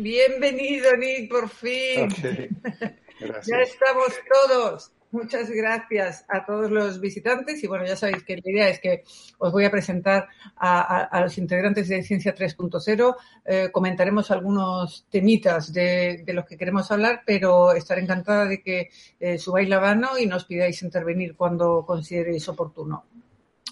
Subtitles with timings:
[0.00, 2.08] Bienvenido, Nick, por fin.
[3.20, 4.14] ya estamos
[4.46, 4.92] todos.
[5.10, 9.02] Muchas gracias a todos los visitantes y bueno, ya sabéis que la idea es que
[9.38, 13.16] os voy a presentar a, a, a los integrantes de Ciencia 3.0,
[13.46, 18.90] eh, comentaremos algunos temitas de, de, los que queremos hablar, pero estaré encantada de que
[19.18, 23.04] eh, subáis la mano y nos pidáis intervenir cuando consideréis oportuno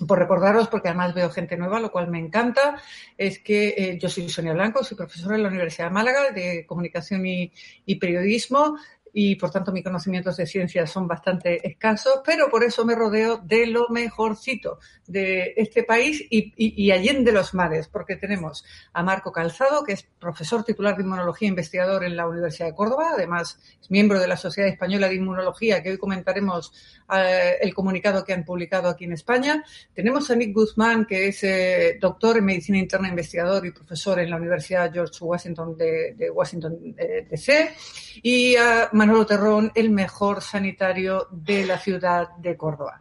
[0.06, 2.80] por recordaros, porque además veo gente nueva, lo cual me encanta,
[3.16, 6.66] es que eh, yo soy Sonia Blanco, soy profesora en la Universidad de Málaga de
[6.66, 7.52] Comunicación y,
[7.86, 8.76] y Periodismo
[9.18, 13.38] y por tanto mis conocimientos de ciencia son bastante escasos, pero por eso me rodeo
[13.38, 19.02] de lo mejorcito de este país y, y, y allende los mares, porque tenemos a
[19.02, 23.12] Marco Calzado, que es profesor titular de Inmunología e investigador en la Universidad de Córdoba,
[23.14, 26.74] además es miembro de la Sociedad Española de Inmunología, que hoy comentaremos
[27.16, 29.64] eh, el comunicado que han publicado aquí en España.
[29.94, 34.28] Tenemos a Nick Guzmán, que es eh, doctor en Medicina Interna, investigador y profesor en
[34.28, 37.74] la Universidad George Washington de, de Washington eh, DC,
[38.22, 42.98] y a Manolo Terrón, el mejor sanitario de la ciudad de Córdoba.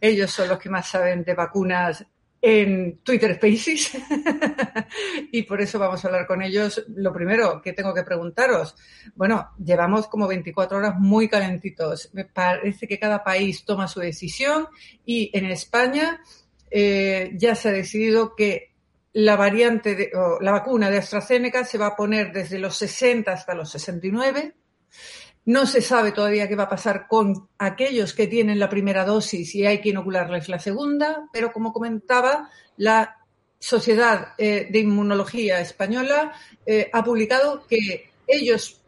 [0.00, 2.04] Ellos son los que más saben de vacunas
[2.42, 3.96] en Twitter Spaces
[5.30, 6.84] y por eso vamos a hablar con ellos.
[6.88, 8.74] Lo primero que tengo que preguntaros,
[9.14, 12.10] bueno, llevamos como 24 horas muy calentitos.
[12.14, 14.66] Me parece que cada país toma su decisión
[15.06, 16.20] y en España
[16.68, 18.72] eh, ya se ha decidido que
[19.12, 23.32] la variante de, o la vacuna de AstraZeneca se va a poner desde los 60
[23.32, 24.56] hasta los 69
[25.46, 29.54] no se sabe todavía qué va a pasar con aquellos que tienen la primera dosis
[29.54, 33.18] y hay que inocularles la segunda, pero como comentaba, la
[33.58, 36.32] Sociedad eh, de Inmunología Española
[36.66, 38.80] eh, ha publicado que ellos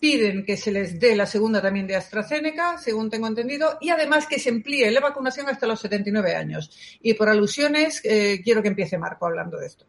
[0.00, 4.26] piden que se les dé la segunda también de AstraZeneca, según tengo entendido, y además
[4.26, 6.98] que se amplíe la vacunación hasta los 79 años.
[7.02, 9.86] Y por alusiones, eh, quiero que empiece Marco hablando de esto.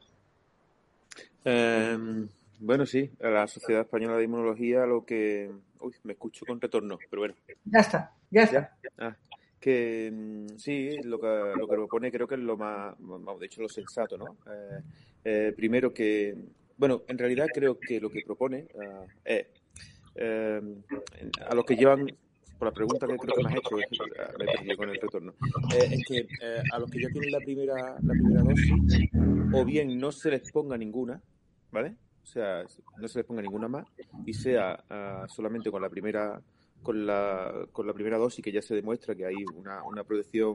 [1.45, 2.27] Um...
[2.63, 5.49] Bueno, sí, la Sociedad Española de Inmunología lo que...
[5.81, 7.35] Uy, me escucho con retorno, pero bueno.
[7.65, 8.77] Ya está, ya está.
[8.83, 8.89] ¿Ya?
[8.97, 9.17] Ah,
[9.59, 12.95] que sí, lo que, lo que propone creo que es lo más,
[13.39, 14.37] de hecho, lo sensato, ¿no?
[14.51, 14.81] Eh,
[15.23, 16.35] eh, primero que,
[16.77, 19.45] bueno, en realidad creo que lo que propone uh, es
[20.15, 20.61] eh,
[21.47, 22.07] a los que llevan
[22.57, 23.75] por la pregunta que creo que me has hecho,
[24.37, 25.33] me perdí con el retorno,
[25.73, 29.09] eh, es que eh, a los que ya tienen la primera, la primera dosis,
[29.53, 31.19] o bien no se les ponga ninguna,
[31.71, 31.95] ¿vale?
[32.23, 32.63] O sea,
[32.97, 33.87] no se les ponga ninguna más
[34.25, 36.41] y sea uh, solamente con la primera
[36.81, 40.03] con la, con la primera dosis que ya se demuestra que hay una, una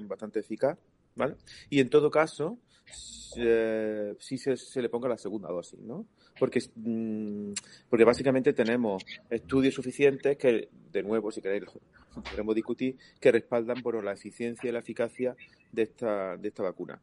[0.09, 0.77] bastante eficaz,
[1.15, 1.37] ¿vale?
[1.71, 2.59] Y en todo caso,
[3.37, 6.07] eh, sí se, se, le ponga la segunda dosis, ¿no?
[6.39, 7.53] Porque, mmm,
[7.89, 11.65] porque básicamente tenemos estudios suficientes que, de nuevo, si queréis,
[12.23, 15.37] queremos discutir, que respaldan por la eficiencia y la eficacia
[15.73, 17.01] de esta, de esta vacuna.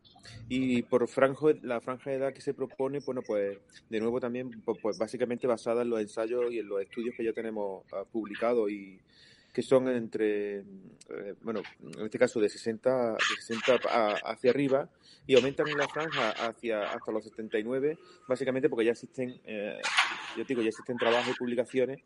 [0.49, 3.57] Y por franjo, la franja de edad que se propone, bueno, pues
[3.89, 7.23] de nuevo también, pues, pues básicamente basada en los ensayos y en los estudios que
[7.23, 8.99] ya tenemos uh, publicados y
[9.53, 11.61] que son entre, eh, bueno,
[11.95, 14.89] en este caso de 60, de 60 a, hacia arriba
[15.27, 17.97] y aumentan la franja hacia hasta los 79,
[18.27, 19.79] básicamente porque ya existen, eh,
[20.35, 21.99] yo digo, ya existen trabajos y publicaciones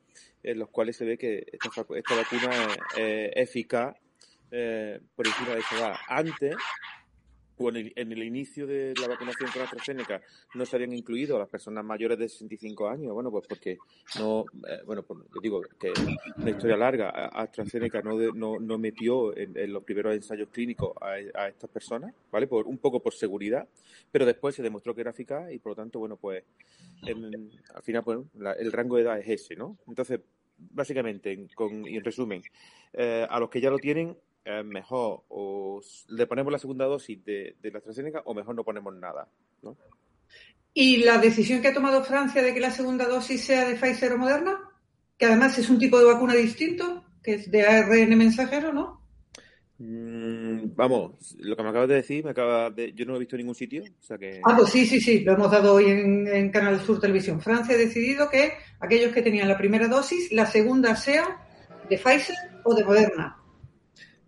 [0.43, 2.51] en los cuales se ve que esta, vacuna
[2.95, 3.95] es, es eficaz
[4.51, 5.95] eh, por encima de esa edad.
[6.07, 6.55] Antes,
[7.59, 10.21] en el, en el, inicio de la vacunación con AstraZeneca
[10.55, 13.77] no se habían incluido a las personas mayores de 65 años, bueno, pues porque
[14.19, 15.91] no, eh, bueno, pues yo digo que
[16.37, 21.47] una historia larga, AstraZeneca no, de, no, no metió en, los primeros ensayos clínicos a,
[21.47, 22.47] estas personas, ¿vale?
[22.47, 23.67] Por, un poco por seguridad,
[24.11, 26.43] pero después se demostró que era eficaz y por lo tanto, bueno, pues
[27.03, 29.77] al final, pues la, el rango de edad es ese, ¿no?
[29.87, 30.19] Entonces,
[30.57, 32.41] básicamente, en, con, y en resumen,
[32.93, 34.17] eh, a los que ya lo tienen,
[34.49, 38.63] eh, mejor o le ponemos la segunda dosis de, de, la AstraZeneca o mejor no
[38.63, 39.27] ponemos nada,
[39.61, 39.75] ¿no?
[40.73, 44.13] ¿Y la decisión que ha tomado Francia de que la segunda dosis sea de Pfizer
[44.13, 44.57] o Moderna?
[45.17, 49.01] Que además es un tipo de vacuna distinto, que es de ARN mensajero, ¿no?
[49.79, 53.19] Mm, vamos, lo que me acabas de decir, me acaba de, yo no lo he
[53.19, 53.83] visto en ningún sitio.
[53.83, 54.39] O sea que...
[54.45, 57.41] Ah, pues sí, sí, sí, lo hemos dado hoy en, en Canal Sur Televisión.
[57.41, 61.45] Francia ha decidido que aquellos que tenían la primera dosis, la segunda sea
[61.89, 63.36] de Pfizer o de Moderna.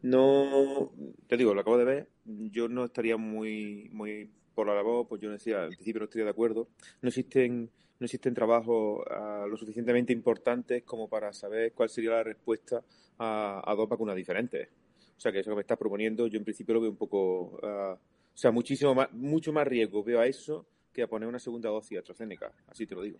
[0.01, 0.93] No,
[1.27, 5.21] te digo, lo acabo de ver, yo no estaría muy, muy por la labor, pues
[5.21, 6.69] yo decía, al principio no estaría de acuerdo.
[7.01, 7.69] No existen,
[7.99, 12.83] no existen trabajos uh, lo suficientemente importantes como para saber cuál sería la respuesta
[13.17, 14.69] a, a, dos vacunas diferentes.
[15.17, 17.59] O sea, que eso que me estás proponiendo, yo en principio lo veo un poco,
[17.61, 17.97] uh, o
[18.33, 21.91] sea, muchísimo más, mucho más riesgo veo a eso que a poner una segunda dosis
[21.91, 23.19] de AstraZeneca, así te lo digo.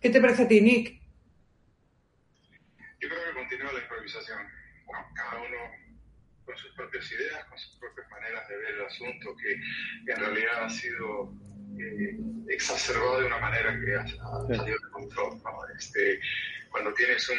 [0.00, 1.00] ¿Qué te parece a ti, Nick?
[3.00, 4.55] Yo creo que continúa la improvisación.
[5.14, 5.56] Cada uno
[6.44, 9.60] con sus propias ideas, con sus propias maneras de ver el asunto, que,
[10.04, 11.32] que en realidad ha sido
[11.78, 12.18] eh,
[12.48, 15.42] exacerbado de una manera que ha, ha salido de control.
[15.42, 15.68] ¿no?
[15.76, 16.20] Este,
[16.70, 17.38] cuando tienes un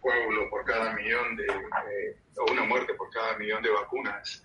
[0.00, 4.42] coágulo por cada millón de, eh, o una muerte por cada millón de vacunas,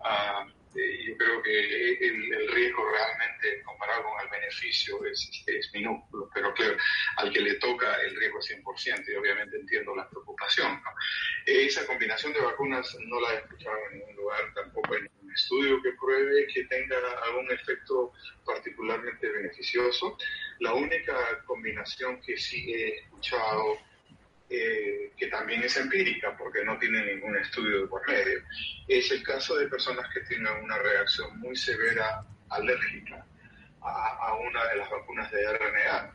[0.00, 6.30] uh, yo creo que el, el, riesgo realmente comparado con el beneficio es, es, minúsculo,
[6.34, 6.76] pero claro,
[7.16, 10.80] al que le toca el riesgo 100% y obviamente entiendo la preocupación.
[10.82, 10.90] ¿no?
[11.46, 15.82] Esa combinación de vacunas no la he escuchado en ningún lugar, tampoco en ningún estudio
[15.82, 18.12] que pruebe que tenga algún efecto
[18.44, 20.16] particularmente beneficioso.
[20.60, 23.78] La única combinación que sí he escuchado
[24.50, 28.40] eh, que también es empírica porque no tiene ningún estudio de por medio.
[28.86, 33.24] Es el caso de personas que tienen una reacción muy severa alérgica
[33.82, 36.14] a, a una de las vacunas de RNA.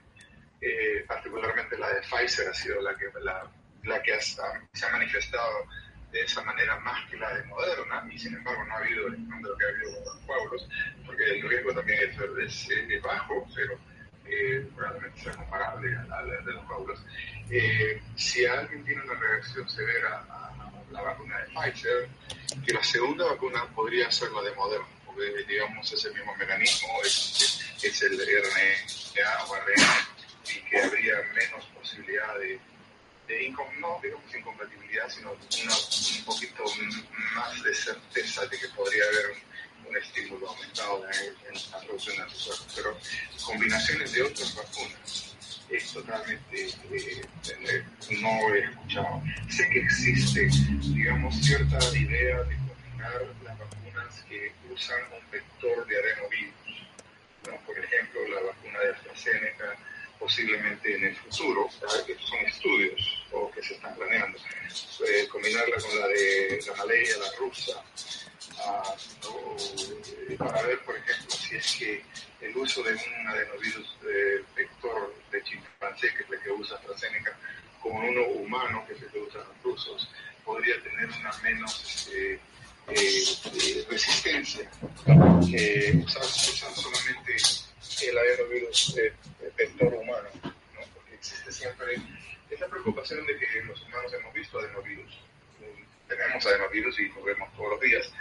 [0.61, 3.51] Eh, particularmente la de Pfizer ha sido la que, la,
[3.83, 5.67] la que hasta se ha manifestado
[6.13, 9.27] de esa manera más que la de Moderna, y sin embargo no ha habido el
[9.27, 10.69] número que ha habido con los pueblos,
[11.05, 13.77] porque el riesgo también es, es, es bajo, pero
[14.25, 16.99] eh, probablemente sea comparable a la de los pueblos.
[17.49, 22.09] Eh, si alguien tiene una reacción severa a la vacuna de Pfizer,
[22.65, 27.75] que la segunda vacuna podría ser la de Moderna, porque digamos ese mismo mecanismo es,
[27.81, 30.07] es el RNA o RNA
[30.45, 32.59] y que habría menos posibilidad de,
[33.27, 33.49] de
[33.79, 36.63] no digamos incompatibilidad, sino una, un poquito
[37.35, 39.52] más de certeza de que podría haber un,
[39.87, 42.67] un estímulo aumentado en, en la producción de anticuerpos.
[42.75, 42.97] Pero
[43.45, 45.33] combinaciones de otras vacunas
[45.69, 47.83] es totalmente eh,
[48.21, 49.21] no he escuchado.
[49.49, 50.49] Sé que existe,
[50.81, 56.53] digamos, cierta idea de combinar las vacunas que usan un vector de adenovirus.
[57.47, 57.57] ¿no?
[57.65, 59.75] Por ejemplo, la vacuna de AstraZeneca,
[60.19, 64.37] posiblemente en el futuro, estos son estudios o que se están planeando,
[65.07, 67.83] eh, combinarla con la de la malaria, la rusa,
[68.59, 69.57] uh,
[70.29, 72.03] eh, para ver, por ejemplo, si es que
[72.41, 77.37] el uso de un adenovirus de vector de chimpancé, que es el que usa AstraZeneca,
[77.81, 80.09] con uno humano, que es el que usan los rusos,
[80.43, 82.39] podría tener una menos eh,
[82.89, 84.69] eh, resistencia
[85.49, 87.35] que usar, usar, solamente
[88.01, 90.81] el adenovirus de, de vector humano, ¿no?
[90.93, 91.95] porque existe siempre
[92.49, 95.19] esa preocupación de que los humanos hemos visto adenovirus.
[96.07, 98.11] Tenemos adenovirus y lo todos los días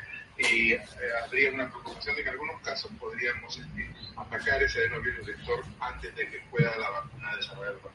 [0.52, 0.80] y eh,
[1.24, 6.14] habría una preocupación de que en algunos casos podríamos este, atacar ese adenovirus vector antes
[6.14, 7.94] de que pueda la vacuna desarrollar vacuna.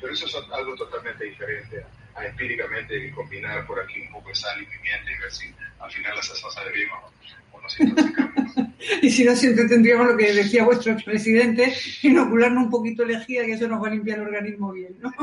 [0.00, 1.84] Pero eso es algo totalmente diferente
[2.14, 5.54] a, a, empíricamente combinar por aquí un poco de sal y pimienta y ver si
[5.78, 8.54] al final la salsa sale bien o, o nos intoxicamos.
[9.02, 11.72] y si no, siempre tendríamos lo que decía vuestro expresidente,
[12.02, 15.10] inocularnos un poquito lejía, que eso nos va a limpiar el organismo bien, ¿no?
[15.10, 15.14] Eh,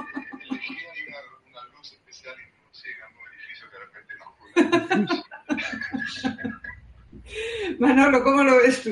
[0.52, 1.18] lejía y una,
[1.50, 5.21] una, luz especial llega a un edificio que de repente nos.
[7.80, 8.92] Manolo, ¿cómo lo ves tú?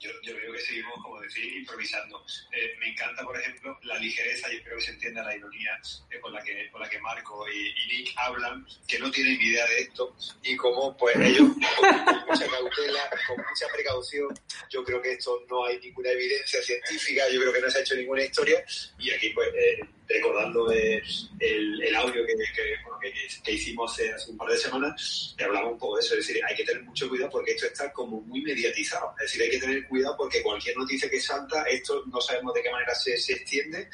[0.00, 2.24] Yo, yo creo que seguimos, como decir, improvisando.
[2.52, 5.70] Eh, me encanta, por ejemplo, la ligereza, y espero que se entienda la ironía
[6.10, 9.38] eh, con, la que, con la que Marco y, y, Nick hablan, que no tienen
[9.38, 14.28] ni idea de esto, y como pues ellos, con mucha cautela, con mucha precaución,
[14.70, 17.80] yo creo que esto no hay ninguna evidencia científica, yo creo que no se ha
[17.80, 18.64] hecho ninguna historia,
[18.98, 21.02] y aquí pues eh, recordando el,
[21.38, 23.12] el, audio que, que, bueno, que,
[23.42, 26.42] que, hicimos hace un par de semanas, que hablamos un poco de eso, es decir,
[26.44, 29.58] hay que tener mucho cuidado porque esto está como muy mediatizado, es decir, hay que
[29.58, 33.34] tener cuidado porque cualquier noticia que salta, esto no sabemos de qué manera se, se
[33.34, 33.88] extiende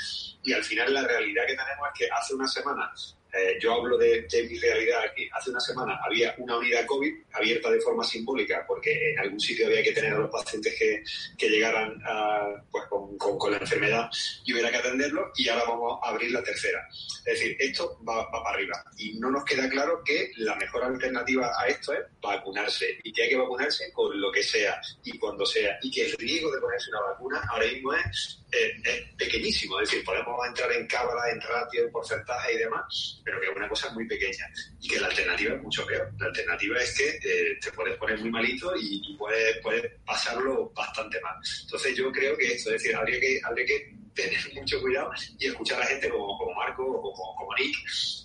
[0.44, 2.92] y al final la realidad que tenemos es que hace una semana
[3.36, 5.28] eh, yo hablo de, de, mi realidad aquí.
[5.32, 9.66] Hace una semana había una unidad COVID abierta de forma simbólica porque en algún sitio
[9.66, 11.02] había que tener a los pacientes que,
[11.36, 12.83] que llegaran a, pues,
[13.18, 14.10] con, con, la enfermedad
[14.44, 16.86] y hubiera que atenderlos y ahora vamos a abrir la tercera.
[16.90, 20.84] Es decir, esto va, va, para arriba y no nos queda claro que la mejor
[20.84, 25.18] alternativa a esto es vacunarse y que hay que vacunarse con lo que sea y
[25.18, 29.80] cuando sea y que el riesgo de ponerse una vacuna ahora mismo es es pequeñísimo,
[29.80, 33.56] es decir, podemos entrar en cábala, en ratio, en porcentaje y demás, pero que es
[33.56, 34.48] una cosa muy pequeña
[34.80, 36.12] y que la alternativa es mucho peor.
[36.18, 40.70] La alternativa es que eh, te puedes poner muy malito y, y puedes, puedes, pasarlo
[40.74, 41.34] bastante mal.
[41.62, 43.66] Entonces yo creo que esto, es decir, habría que, habría
[44.14, 47.76] tener mucho cuidado y escuchar a la gente como, como Marco o como, como Nick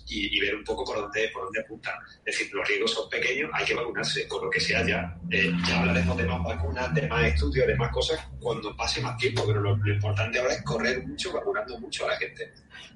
[0.08, 1.94] y, y, ver un poco por dónde, por dónde apuntan.
[2.24, 5.16] Es decir, los riesgos son pequeños, hay que vacunarse, con lo que sea ya.
[5.30, 9.16] Eh, ya hablaremos de más vacunas, de más estudios, de más cosas cuando pase más
[9.16, 12.52] tiempo, pero lo, lo importante ahora es correr mucho, vacunando mucho a la gente.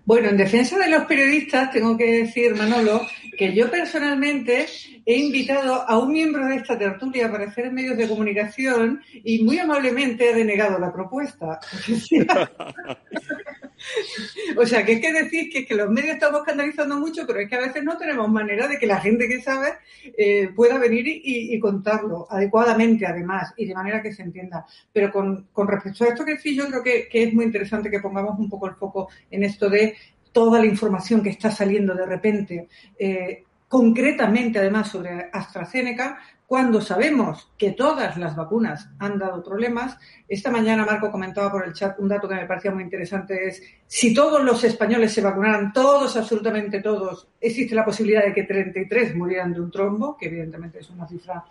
[0.06, 3.00] Bueno, en defensa de los periodistas, tengo que decir, Manolo,
[3.38, 4.66] que yo personalmente
[5.06, 9.42] he invitado a un miembro de esta tertulia a aparecer en medios de comunicación y
[9.42, 11.58] muy amablemente ha denegado la propuesta.
[14.57, 17.49] o sea, que es que decir que, que, los medios estamos escandalizando mucho, pero es
[17.49, 19.75] que a veces no tenemos manera de que la gente que sabe
[20.17, 24.67] eh, pueda venir y, contarlo adecuadamente, además, y de manera que se entienda.
[24.93, 28.00] Pero con, respecto a esto que sí, yo creo que, que, es muy interesante que
[28.00, 29.97] pongamos un poco el foco en esto de
[30.33, 32.69] toda la información que está saliendo de repente.
[32.99, 36.19] Eh, concretamente, además, sobre AstraZeneca,
[36.54, 39.99] cuando sabemos que todas las vacunas han dado problemas.
[40.28, 43.61] Esta mañana Marco comentaba por el chat un dato que me parecía muy interesante, es
[43.88, 49.16] si todos los españoles se vacunaran, todos, absolutamente todos, existe la posibilidad de que 33
[49.16, 51.44] murieran de un trombo, que evidentemente es una cifra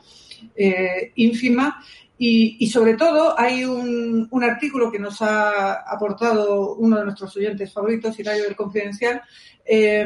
[0.55, 1.83] eh, ínfima.
[2.17, 7.73] Y, sobre todo hay un, un, artículo que nos ha aportado uno de nuestros oyentes
[7.73, 9.21] favoritos, Hilario del Confidencial.
[9.65, 10.05] Eh,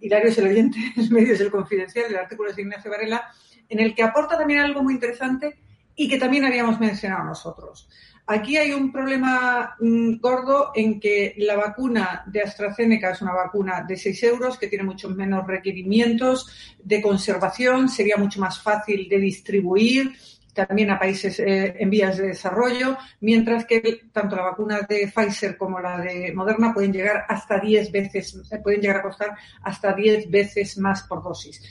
[0.00, 3.30] Hilario es el oyente, el medio es el Confidencial, el artículo es de Ignacio Varela,
[3.70, 5.58] en el que aporta también algo muy interesante
[5.96, 7.88] y que también habíamos mencionado nosotros.
[8.26, 13.82] Aquí hay un problema mmm, gordo en que la vacuna de AstraZeneca es una vacuna
[13.86, 19.18] de 6 euros que tiene muchos menos requerimientos de conservación, sería mucho más fácil de
[19.18, 20.12] distribuir
[20.54, 25.56] también a países eh, en vías de desarrollo, mientras que tanto la vacuna de Pfizer
[25.56, 30.30] como la de Moderna pueden llegar hasta 10 veces, pueden llegar a costar hasta 10
[30.30, 31.62] veces más por dosis.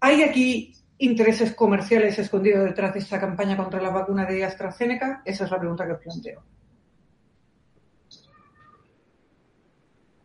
[0.00, 5.22] Hay aquí intereses comerciales escondidos detrás de esta campaña contra la vacuna de AstraZeneca?
[5.24, 6.42] Esa es la pregunta que os planteo.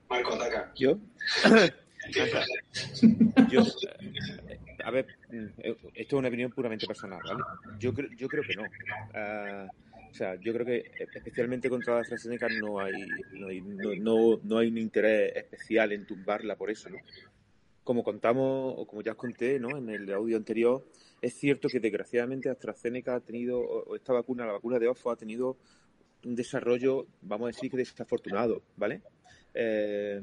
[0.10, 0.72] Marco, ataca.
[0.76, 0.98] ¿Yo?
[3.50, 3.64] yo
[4.84, 5.08] a ver,
[5.94, 7.44] esto es una opinión puramente personal, ¿vale?
[7.78, 8.64] Yo, creo, yo creo que no.
[8.64, 9.68] Uh,
[10.10, 12.94] o sea, yo creo que especialmente contra la AstraZeneca no hay,
[13.34, 16.98] no hay, no, no, no hay un interés especial en tumbarla por eso, ¿no?
[17.88, 19.78] Como contamos o como ya os conté ¿no?
[19.78, 20.84] en el audio anterior,
[21.22, 25.16] es cierto que desgraciadamente AstraZeneca ha tenido, o esta vacuna, la vacuna de Oxford, ha
[25.16, 25.56] tenido
[26.26, 29.04] un desarrollo, vamos a decir que desafortunado, ¿vale?
[29.54, 30.22] Eh,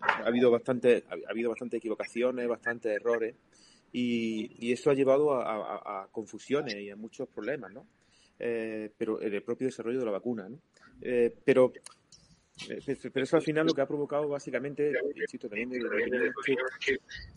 [0.00, 3.36] ha habido bastante, ha habido bastantes equivocaciones, bastantes errores,
[3.92, 7.86] y, eso ha llevado a, confusiones y a muchos problemas, ¿no?
[8.40, 10.58] Eh, pero en el propio desarrollo de la vacuna, ¿no?
[11.00, 11.72] Eh, pero
[13.12, 14.92] pero eso al final lo que ha provocado básicamente,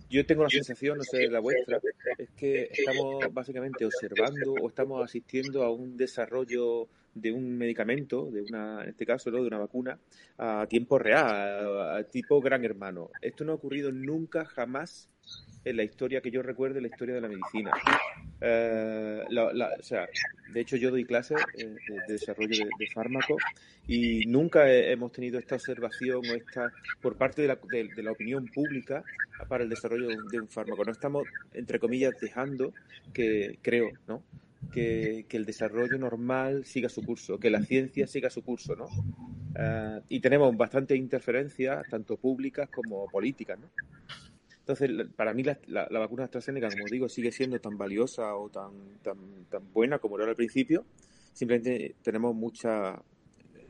[0.09, 1.79] yo tengo la sensación, no sé la vuestra,
[2.17, 8.41] es que estamos básicamente observando o estamos asistiendo a un desarrollo de un medicamento, de
[8.41, 9.99] una, en este caso, de una vacuna,
[10.37, 13.09] a tiempo real, tipo gran hermano.
[13.21, 15.09] Esto no ha ocurrido nunca, jamás
[15.65, 17.71] en la historia que yo recuerde, la historia de la medicina.
[18.41, 20.07] Eh, o sea,
[20.53, 21.75] de hecho, yo doy clases eh,
[22.07, 23.41] de desarrollo de, fármacos
[23.87, 28.11] y nunca he, hemos tenido esta observación o esta por parte de la, de, la,
[28.11, 29.03] opinión pública
[29.47, 30.85] para el desarrollo de un, fármaco.
[30.85, 32.73] No estamos, entre comillas, dejando
[33.13, 34.23] que, creo, ¿no?
[34.71, 38.85] Que, el desarrollo normal siga su curso, que la ciencia siga su curso, ¿no?
[38.85, 43.69] Uh, y tenemos bastantes interferencias, tanto públicas como políticas, ¿no?
[44.69, 48.99] Entonces, para mí la, la, vacuna AstraZeneca, como digo, sigue siendo tan valiosa o tan,
[49.01, 49.17] tan,
[49.49, 50.85] tan buena como era al principio.
[51.33, 53.01] Simplemente tenemos mucha,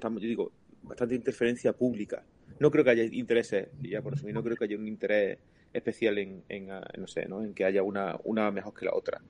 [0.02, 0.52] yo digo,
[0.84, 2.26] bastante interferencia pública.
[2.60, 5.38] No creo que haya intereses, ya por eso, no creo que haya un interés
[5.72, 7.46] especial en, en, en no sé, ¿no?
[7.46, 9.22] en que haya una, una mejor que la otra.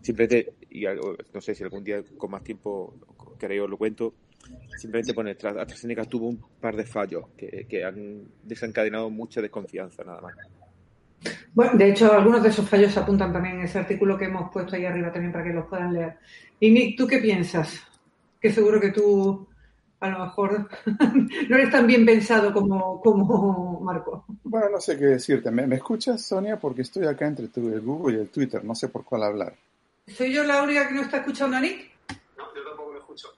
[0.00, 2.94] Simplemente, y no sé si algún día con más tiempo
[3.38, 4.14] queréis os lo cuento,
[4.76, 10.20] simplemente poner AstraZeneca tuvo un par de fallos que, que han desencadenado mucha desconfianza, nada
[10.20, 10.34] más.
[11.52, 14.50] Bueno, de hecho, algunos de esos fallos se apuntan también en ese artículo que hemos
[14.52, 16.16] puesto ahí arriba también para que los puedan leer.
[16.60, 17.82] Y Nick, ¿tú qué piensas?
[18.40, 19.48] Que seguro que tú
[20.00, 20.68] a lo mejor
[21.48, 24.24] no eres tan bien pensado como, como Marco.
[24.44, 25.50] Bueno, no sé qué decirte.
[25.50, 26.58] ¿Me, ¿Me, escuchas, Sonia?
[26.58, 28.64] Porque estoy acá entre tu, el Google y el Twitter.
[28.64, 29.54] No sé por cuál hablar.
[30.16, 31.90] ¿Soy yo la única que no está escuchando a Nick?
[32.36, 33.28] No, yo tampoco lo escucho.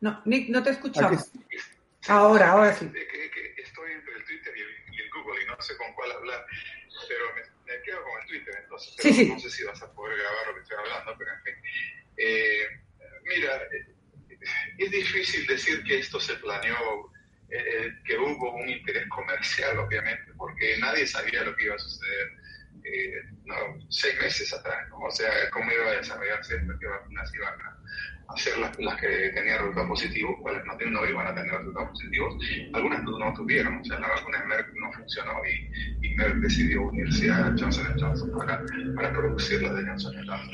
[0.00, 1.30] No, Nick, no te escuchamos.
[2.08, 2.86] Ahora, ahora sí.
[2.88, 5.92] Que, que estoy entre el Twitter y el, y el Google y no sé con
[5.94, 6.46] cuál hablar
[7.08, 9.28] pero me, me, quedo con el Twitter, entonces sí, sí.
[9.28, 11.54] no sé si vas a poder grabar lo que estoy hablando, pero en fin.
[12.16, 12.80] Eh,
[13.24, 13.62] mira,
[14.78, 17.12] es difícil decir que esto se planeó,
[17.50, 22.32] eh, que hubo un interés comercial, obviamente, porque nadie sabía lo que iba a suceder.
[22.86, 23.54] Eh, no,
[23.88, 24.98] seis meses atrás, ¿no?
[24.98, 27.76] O sea, cómo iba a desarrollarse qué vacunas iban a
[28.28, 32.34] hacer las, las que tenían resultados positivos, cuáles no, no, iban a tener resultados positivos.
[32.74, 36.82] Algunas no, tuvieron, o sea, la vacuna de Merck no funcionó y, y Merck decidió
[36.82, 38.62] unirse a Johnson Johnson para,
[38.94, 40.50] para producir la de Johnson Johnson.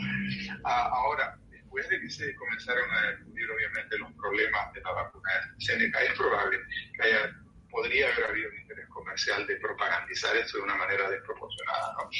[0.64, 5.30] Ah, ahora, después de que se comenzaron a descubrir obviamente los problemas de la vacuna
[5.32, 6.58] de Seneca, es probable
[6.94, 7.36] que haya,
[7.72, 11.94] podría haber habido un interés comercial de propagandizar esto de una manera desproporcionada.
[11.94, 12.10] No,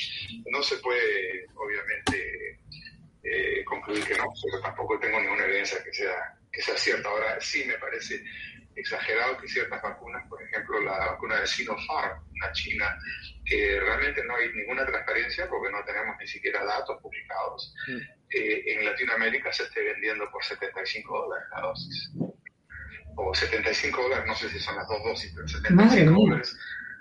[0.50, 2.59] no se puede, obviamente,
[3.23, 7.09] eh, concluir que no, pero tampoco tengo ninguna evidencia que sea, que sea cierta.
[7.09, 8.25] Ahora sí me parece
[8.75, 12.99] exagerado que ciertas vacunas, por ejemplo la vacuna de Sinopharm, una china,
[13.44, 17.97] que realmente no hay ninguna transparencia porque no tenemos ni siquiera datos publicados, mm.
[18.30, 22.11] eh, en Latinoamérica se esté vendiendo por 75 dólares la dosis.
[23.32, 26.54] O 75 dólares, no sé si son las dos dosis, pero 75 dólares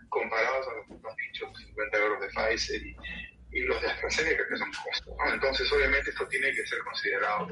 [0.07, 2.95] comparados a los que has dicho, 50 euros de Pfizer y,
[3.51, 5.13] y los de AstraZeneca, que son costos.
[5.17, 5.33] ¿no?
[5.33, 7.49] Entonces, obviamente, esto tiene que ser considerado,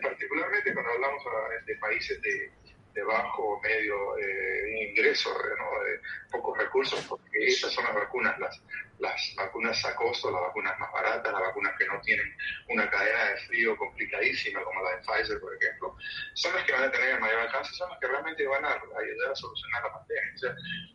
[0.00, 1.22] particularmente cuando hablamos
[1.66, 2.52] de países de,
[2.94, 5.84] de bajo o medio eh, ingreso, ¿no?
[5.84, 8.62] de pocos recursos, esas son las vacunas, las,
[8.98, 12.26] las vacunas a costo, las vacunas más baratas, las vacunas que no tienen
[12.68, 15.96] una cadena de frío complicadísima, como la de Pfizer, por ejemplo,
[16.34, 18.68] son las que van a tener el mayor alcance, son las que realmente van a
[18.68, 20.24] ayudar a solucionar la pandemia.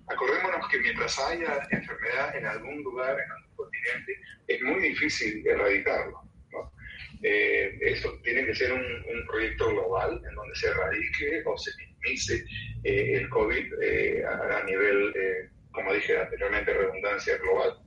[0.08, 6.30] Acordémonos que mientras haya enfermedad en algún lugar, en algún continente, es muy difícil erradicarlo.
[7.22, 12.46] Eh, esto tiene que ser un, proyecto global en donde se erradique o se minimice
[12.84, 15.14] eh, el COVID eh, a, a, nivel,
[15.72, 17.78] como dije anteriormente, redundancia global.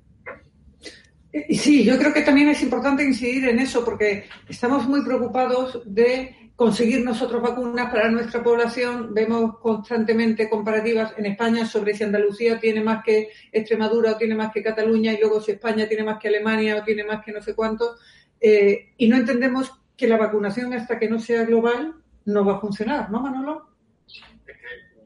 [1.51, 6.37] Sí, yo creo que también es importante incidir en eso porque estamos muy preocupados de
[6.57, 9.15] conseguir nosotros vacunas para nuestra población.
[9.15, 14.53] Vemos constantemente comparativas en España sobre si Andalucía tiene más que Extremadura o tiene más
[14.53, 17.41] que Cataluña y luego si España tiene más que Alemania o tiene más que no
[17.41, 17.97] sé cuánto.
[18.39, 21.95] Eh, y no entendemos que la vacunación hasta que no sea global
[22.27, 23.72] no va a funcionar, ¿no, Manolo?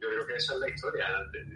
[0.06, 1.06] Yo creo que esa es la historia.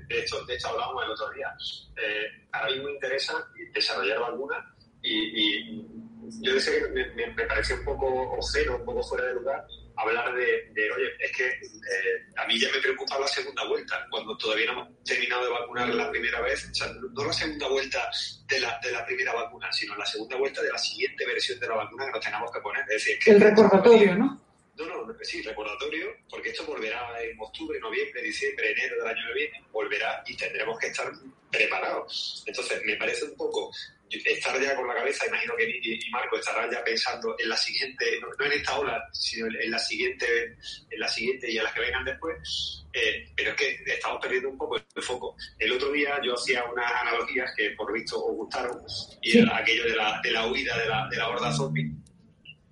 [0.08, 1.54] De hecho, de hecho hablábamos el otro día.
[1.96, 3.34] Eh, ahora mismo me interesa
[3.72, 4.64] desarrollar vacunas
[5.02, 5.86] y, y,
[6.42, 8.06] yo decía que me, me, parece un poco
[8.38, 9.66] ojero, un poco fuera de lugar
[10.00, 14.06] hablar de, de oye, es que eh, a mí ya me preocupa la segunda vuelta,
[14.10, 17.68] cuando todavía no hemos terminado de vacunar la primera vez, o sea, no la segunda
[17.68, 18.10] vuelta
[18.48, 21.68] de la, de la primera vacuna, sino la segunda vuelta de la siguiente versión de
[21.68, 22.82] la vacuna que nos tengamos que poner.
[22.82, 24.49] Es decir, que el recordatorio, ¿no?
[24.76, 29.34] No, no, sí, recordatorio, porque esto volverá en octubre, noviembre, diciembre, enero del año que
[29.34, 31.12] viene, volverá y tendremos que estar
[31.50, 32.44] preparados.
[32.46, 33.70] Entonces, me parece un poco
[34.10, 37.56] estar ya con la cabeza, imagino que Nini y Marco estarán ya pensando en la
[37.56, 40.56] siguiente, no, en esta ola, sino en la siguiente,
[40.90, 42.84] en la siguiente y en las que vengan después.
[42.92, 45.36] Eh, pero es que estamos perdiendo un poco el foco.
[45.58, 48.82] El otro día yo hacía unas analogías que por visto os gustaron,
[49.22, 51.92] y era aquello de la, de la huida de la, de la horda zombie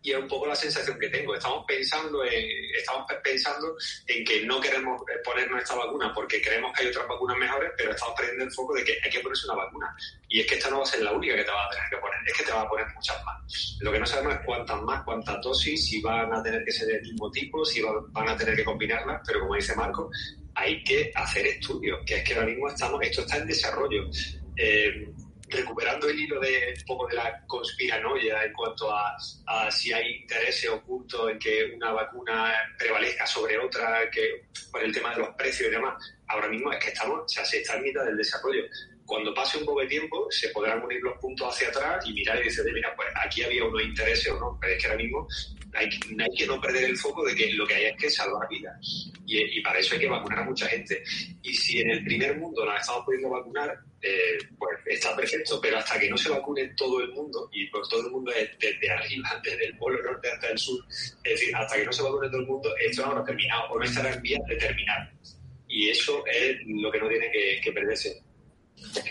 [0.02, 1.34] y es un poco la sensación que tengo.
[1.34, 6.82] Estamos pensando en, estamos pensando en que no queremos ponernos esta vacuna porque creemos que
[6.82, 9.64] hay otras vacunas mejores, pero estamos perdiendo el foco de que hay que ponerse una
[9.64, 9.96] vacuna.
[10.28, 11.90] Y es que esta no va a ser la única que te va a tener
[11.90, 13.76] que poner, es que te va a poner muchas más.
[13.80, 16.86] Lo que no sabemos es cuántas más, cuántas dosis, si van a tener que ser
[16.86, 20.10] del mismo tipo, si van a tener que combinarlas, pero como dice Marco,
[20.54, 24.04] hay que hacer estudios, que es que ahora mismo estamos, esto está en desarrollo.
[24.56, 25.08] Eh,
[25.48, 30.16] recuperando el hilo de un poco de la conspiranoia en cuanto a, a, si hay
[30.22, 35.34] interés oculto en que una vacuna prevalezca sobre otra, que por el tema de los
[35.36, 35.94] precios y demás,
[36.26, 38.64] ahora mismo es que estamos, o sea, se está en mitad del desarrollo.
[39.06, 42.38] Cuando pase un poco de tiempo, se podrán unir los puntos hacia atrás y mirar
[42.40, 45.26] y decir, mira, pues aquí había unos intereses o no, pero es que ahora mismo
[45.74, 48.48] hay, hay, que no perder el foco de que lo que hay es que salvar
[48.48, 49.10] vidas.
[49.26, 51.02] Y, para eso hay que vacunar a mucha gente.
[51.42, 55.78] Y si en el primer mundo nos estamos pudiendo vacunar, eh, pues está perfecto, pero
[55.78, 58.90] hasta que no se vacune todo el mundo, y por todo el mundo es desde
[58.90, 62.28] arriba, desde el polo norte hasta el sur, es decir, hasta que no se vacune
[62.28, 65.12] todo el mundo, esto no habrá terminado, o no estará en vías de terminar.
[65.66, 67.30] Y eso es lo que no tiene
[67.62, 68.22] que perderse.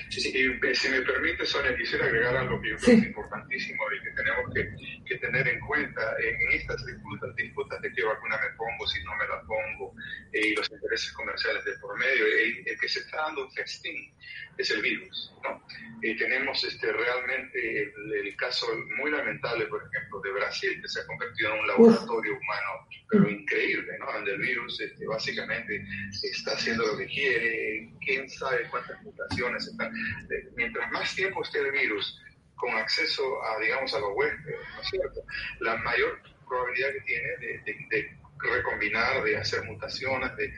[0.10, 0.30] Sí, sí.
[0.30, 4.04] Y, si me permite, Sonia, quisiera agregar algo que yo creo que es importantísimo y
[4.04, 4.76] que tenemos que,
[5.06, 9.16] que, tener en cuenta en estas disputas, disputas de qué vacuna me pongo, si no
[9.16, 9.94] me la pongo,
[10.34, 13.52] eh, y los intereses comerciales de por medio, el, el que se está dando un
[13.52, 14.14] festín
[14.58, 15.34] es el virus.
[15.44, 15.62] ¿no?
[16.02, 18.68] Eh, tenemos este, realmente el, el, caso
[18.98, 22.40] muy lamentable, por ejemplo, de Brasil, que se ha convertido en un laboratorio Uf.
[22.42, 24.12] humano, pero increíble, ¿no?
[24.12, 25.84] donde el virus este, básicamente
[26.24, 29.92] está haciendo lo que quiere, quién sabe cuántas mutaciones están.
[29.96, 32.22] Eh, mientras más tiempo esté el virus
[32.56, 35.24] con acceso a, digamos, a los huéspedes, ¿no es cierto?
[35.60, 40.52] La mayor probabilidad que tiene de, de, de recombinar, de hacer mutaciones, de,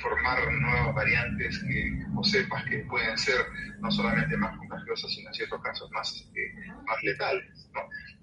[0.00, 2.22] formar nuevas variantes que, o
[2.68, 3.44] que pueden ser
[3.80, 6.54] no solamente más contagiosas, sino en ciertos casos más, eh,
[6.86, 7.70] más letales.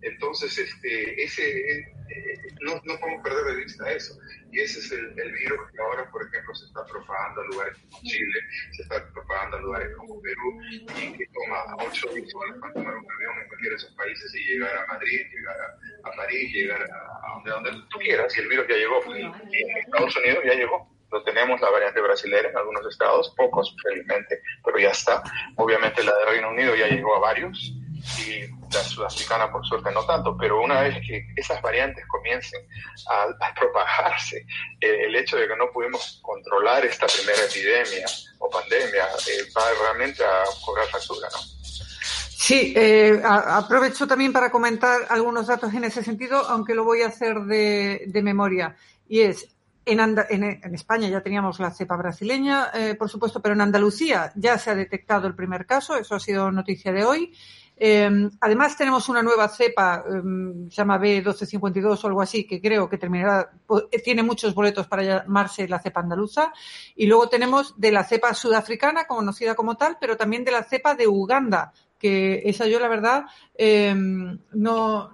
[0.02, 4.18] Entonces, este, ese, eh, no, no podemos perder de vista eso.
[4.52, 8.02] Y ese es el, virus que ahora, por ejemplo, se está propagando a lugares como
[8.04, 8.40] Chile,
[8.72, 13.12] se está propagando a lugares como Perú, y que toma ocho horas para tomar un
[13.12, 15.58] avión en cualquiera de esos países y llegar a Madrid, llegar
[16.04, 18.36] a, París, llegar a, donde, donde tú quieras.
[18.36, 19.04] Y el virus ya llegó.
[19.14, 24.42] en Estados Unidos ya llegó lo tenemos, la variante brasileña en algunos estados, pocos felizmente,
[24.64, 25.24] pero ya está.
[25.56, 27.74] Obviamente la de Reino Unido ya llegó a varios
[28.18, 32.62] y la sudafricana por suerte no tanto, pero una vez que esas variantes comiencen
[33.10, 34.46] a, propagarse,
[34.80, 38.06] eh, el hecho de que no pudimos controlar esta primera epidemia
[38.40, 41.40] o pandemia eh, va realmente a cobrar factura, ¿no?
[42.40, 47.08] Sí, eh, aprovecho también para comentar algunos datos en ese sentido, aunque lo voy a
[47.08, 48.78] hacer de, de memoria.
[49.10, 49.50] Y es,
[49.86, 54.70] en, en, España ya teníamos la cepa brasileña, por supuesto, pero en Andalucía ya se
[54.70, 57.34] ha detectado el primer caso, eso ha sido noticia de hoy.
[57.80, 62.90] Em, además, tenemos una nueva cepa, em, se llama B1252 o algo así, que creo
[62.90, 63.52] que terminará,
[64.04, 66.52] tiene muchos boletos para llamarse la cepa andaluza.
[66.96, 70.96] Y luego tenemos de la cepa sudafricana, conocida como tal, pero también de la cepa
[70.96, 75.12] de Uganda, que esa yo la verdad em, no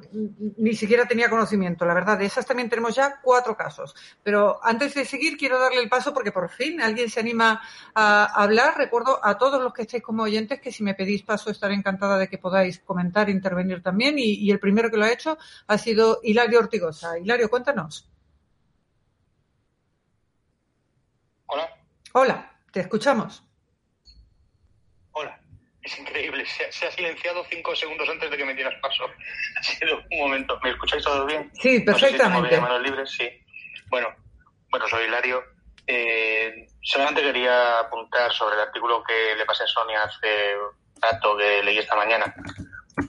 [0.58, 1.86] ni siquiera tenía conocimiento.
[1.86, 3.96] La verdad, de esas también tenemos ya cuatro casos.
[4.24, 7.62] Pero antes de seguir, quiero darle el paso porque por fin alguien se anima
[7.96, 8.78] a hablar.
[8.78, 12.18] Recuerdo a todos los que estéis como oyentes que si me pedís paso estaré encantada
[12.18, 14.20] de que podáis comentar, intervenir también.
[14.20, 17.18] Y, y el primero que lo ha hecho ha sido Hilario Ortigosa.
[17.18, 18.10] Hilario, cuéntanos.
[21.48, 21.70] Hola.
[22.14, 23.44] Hola, te escuchamos
[25.84, 26.46] es increíble.
[26.46, 29.06] Se, ha silenciado cinco segundos antes de que me dieras paso.
[29.60, 30.60] Ha sido un momento.
[30.64, 31.52] ¿Me escucháis todos bien?
[31.62, 32.60] Sí, perfectamente.
[32.60, 33.30] manos libres, sí.
[33.90, 34.10] Bueno,
[34.70, 35.44] bueno, soy Hilario.
[35.86, 40.56] Eh, solamente quería apuntar sobre el artículo que le pasé a Sonia hace
[41.02, 42.34] rato que leí esta mañana.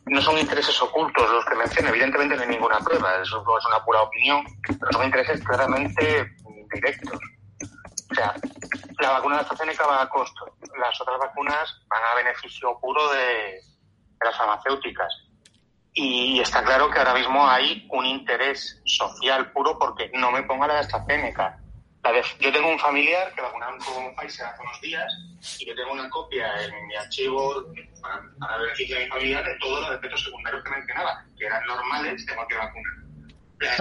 [0.07, 3.85] No son intereses ocultos los que menciona, evidentemente no hay ninguna prueba, eso es una
[3.85, 6.31] pura opinión, pero son intereses claramente
[6.73, 7.21] directos.
[8.11, 8.35] O sea,
[8.99, 10.54] la vacuna de AstraZeneca va a costo.
[10.85, 13.59] Las otras vacunas van a beneficio puro de,
[14.21, 15.13] las farmacéuticas.
[15.95, 20.67] Y está claro que ahora mismo hay un interés social puro porque no me ponga
[20.67, 21.59] la de AstraZeneca.
[22.39, 25.11] Yo tengo un familiar que vacunaron con Pfizer hace unos días
[25.59, 27.65] y yo tengo una copia en mi archivo
[28.03, 31.65] para, para beneficio de mi familiar de todos los efectos secundarios que mencionaba, que eran
[31.67, 33.04] normales de cualquier vacuna.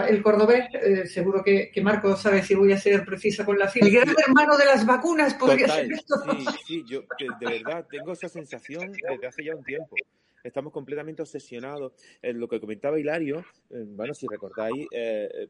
[0.08, 3.88] El cordobés, eh, seguro que, Marco sabe si voy a ser precisa con la cifra.
[3.88, 6.16] El gran hermano de las vacunas podría ser esto.
[6.38, 7.02] Sí, sí, yo
[7.40, 9.96] de, verdad tengo esa sensación desde hace ya un tiempo.
[10.44, 11.94] Estamos completamente obsesionados.
[12.22, 15.48] En lo que comentaba Hilario, eh, bueno, si recordáis, eh,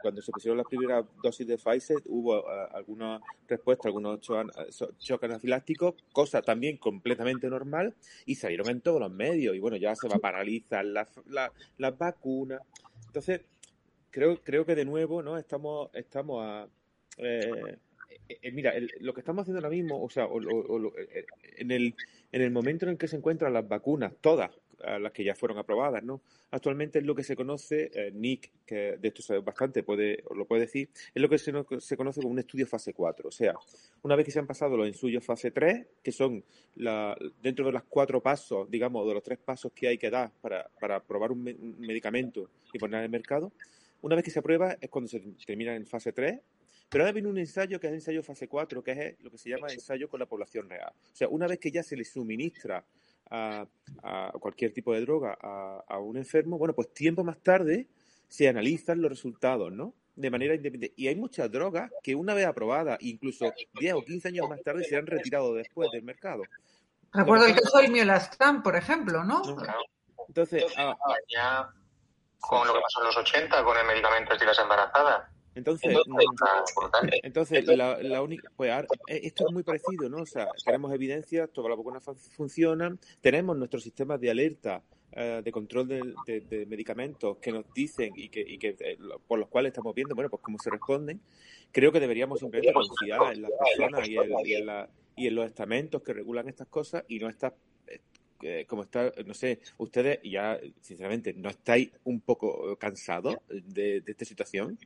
[0.00, 6.40] cuando se pusieron las primeras dosis de Pfizer, hubo alguna respuesta, algunos choques anafilácticos, cosa
[6.40, 9.54] también completamente normal, y salieron en todos los medios.
[9.54, 12.62] Y bueno, ya se va a paralizar las la, vacunas.
[13.06, 13.42] Entonces,
[14.10, 15.38] creo, creo que de nuevo, ¿no?
[15.38, 16.68] Estamos, estamos a.
[17.18, 17.76] Eh,
[18.28, 21.94] eh, mira, lo que estamos haciendo ahora mismo, o sea, eh, en, el,
[22.32, 24.50] en el momento en el que se encuentran las vacunas, todas
[24.98, 26.22] las que ya fueron aprobadas, ¿no?
[26.52, 30.62] Actualmente es lo que se conoce, Nick, que de esto sabe bastante, puede, lo puede
[30.62, 33.28] decir, es lo que se, se, conoce como un estudio fase 4.
[33.28, 33.54] O sea,
[34.00, 36.42] una vez que se han pasado los ensayos fase 3, que son
[36.76, 40.32] la, dentro de los cuatro pasos, digamos, de los tres pasos que hay que dar
[40.40, 43.52] para, para probar un, un medicamento y poner en el mercado,
[44.02, 46.40] una vez que se aprueba es cuando se termina en fase 3,
[46.88, 49.38] pero ahora viene un ensayo que es el ensayo fase 4, que es lo que
[49.38, 50.92] se llama ensayo con la población real.
[50.92, 52.84] O sea, una vez que ya se le suministra
[53.30, 53.66] a,
[54.40, 57.86] cualquier tipo de droga a, un enfermo, bueno, pues tiempo más tarde
[58.26, 59.94] se analizan los resultados, ¿no?
[60.16, 61.00] De manera independiente.
[61.00, 64.84] Y hay muchas drogas que una vez aprobadas, incluso 10 o 15 años más tarde,
[64.84, 66.42] se han retirado después del mercado.
[67.12, 69.42] Recuerdo el caso del Miolastran, por ejemplo, ¿no?
[70.28, 70.96] Entonces, ah,
[72.40, 75.30] con lo que pasó en los 80 con el medicamento de las embarazadas.
[75.54, 75.96] Entonces,
[77.22, 78.70] entonces la, la única, pues
[79.08, 80.18] eh, esto es muy parecido, ¿no?
[80.18, 82.04] O sea, tenemos evidencia, todas las vacunas
[82.36, 88.28] funcionan, tenemos nuestros sistemas de alerta, eh, de control de, medicamentos que nos dicen y
[88.28, 91.20] que, y que eh, por los cuales estamos viendo, bueno, pues cómo se responden.
[91.72, 95.34] Creo que deberíamos simplemente confiar en las personas y en, y en, la, y en
[95.34, 97.28] los estamentos que regulan estas cosas y no
[98.42, 104.24] estar como está, no sé, ustedes ya, sinceramente, ¿no estáis un poco cansados de, esta
[104.24, 104.78] situación?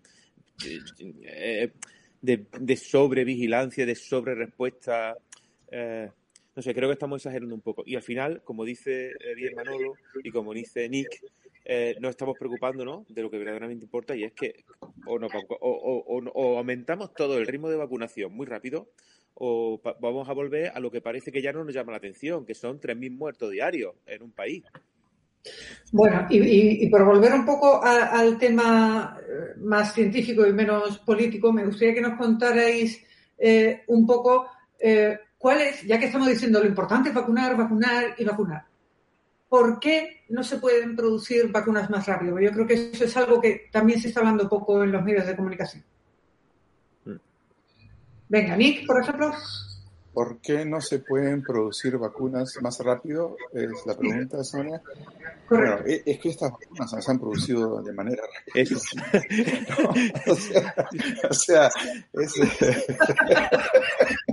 [2.21, 5.17] De, de, sobrevigilancia, de sobre respuesta.
[5.71, 6.09] Eh,
[6.57, 7.83] no sé, creo que estamos exagerando un poco.
[7.87, 11.21] Y al final, como dice bien Manolo y como dice Nick,
[11.67, 14.65] eh, no estamos preocupándonos de lo que verdaderamente importa y es que
[15.07, 18.91] o, nos, o, o, o aumentamos todo el ritmo de vacunación muy rápido
[19.35, 22.45] o vamos a volver a lo que parece que ya no nos llama la atención,
[22.45, 24.65] que son 3.000 muertos diarios en un país.
[25.93, 31.67] Bueno, y, por volver un poco al tema eh, más científico y menos político, me
[31.67, 33.05] gustaría que nos contarais
[33.39, 38.15] eh, un poco eh, cuál es, ya que estamos diciendo lo importante es vacunar, vacunar
[38.17, 38.65] y vacunar,
[39.49, 42.41] ¿por qué no se pueden producir vacunas más rápido?
[42.41, 45.27] Yo creo que eso es algo que también se está hablando poco en los medios
[45.27, 45.85] de comunicación.
[48.35, 49.33] Venga, Nick, por ejemplo.
[50.13, 53.37] ¿Por qué no se pueden producir vacunas más rápido?
[53.53, 54.83] Es la pregunta, Sonia.
[55.49, 58.81] Bueno, e, es que estas vacunas se han producido de manera rápida.
[60.27, 60.75] o sea,
[61.31, 61.71] o sea
[62.13, 62.35] es,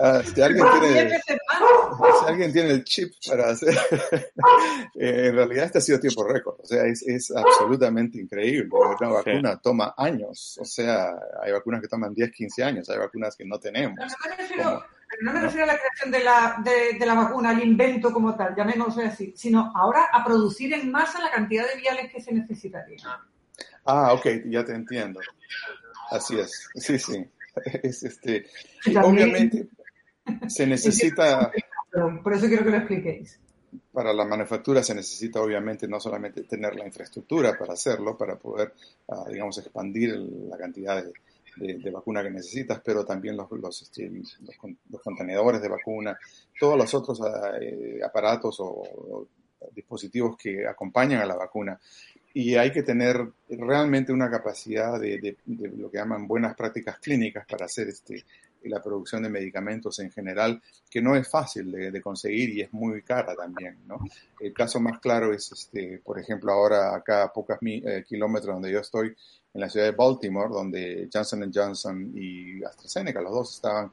[0.00, 3.72] Ah, si, alguien tiene, si alguien tiene el chip para hacer,
[4.96, 8.68] eh, en realidad este ha sido tiempo récord, o sea, es, es absolutamente increíble.
[8.72, 13.36] Una vacuna toma años, o sea, hay vacunas que toman 10, 15 años, hay vacunas
[13.36, 13.96] que no tenemos.
[13.96, 14.84] No, me refiero,
[15.20, 18.34] no me refiero a la creación de la, de, de la vacuna, al invento como
[18.34, 22.34] tal, llamémoslo así, sino ahora a producir en masa la cantidad de viales que se
[22.34, 22.98] necesitaría.
[23.84, 25.20] Ah, ok, ya te entiendo.
[26.10, 27.30] Así es, sí, sí.
[27.82, 28.46] Es este,
[29.02, 29.68] obviamente,
[30.48, 31.52] se necesita...
[32.22, 33.38] Por eso quiero que lo expliquéis.
[33.92, 38.72] Para la manufactura se necesita obviamente no solamente tener la infraestructura para hacerlo, para poder,
[39.08, 41.12] ah, digamos, expandir la cantidad de,
[41.56, 46.18] de, vacuna que necesitas, pero también los, los, este, los, contenedores de vacuna,
[46.58, 49.28] todos los otros ah, eh, aparatos o,
[49.74, 51.80] dispositivos que acompañan a la vacuna.
[52.34, 53.16] Y hay que tener
[53.48, 58.24] realmente una capacidad de, de, lo que llaman buenas prácticas clínicas para hacer este,
[58.68, 63.02] la producción de medicamentos en general, que no es fácil de, conseguir y es muy
[63.02, 63.98] cara también, ¿no?
[64.40, 68.72] El caso más claro es, este, por ejemplo, ahora acá a pocos eh, kilómetros donde
[68.72, 69.14] yo estoy,
[69.52, 73.92] en la ciudad de Baltimore, donde Johnson Johnson y AstraZeneca, los dos estaban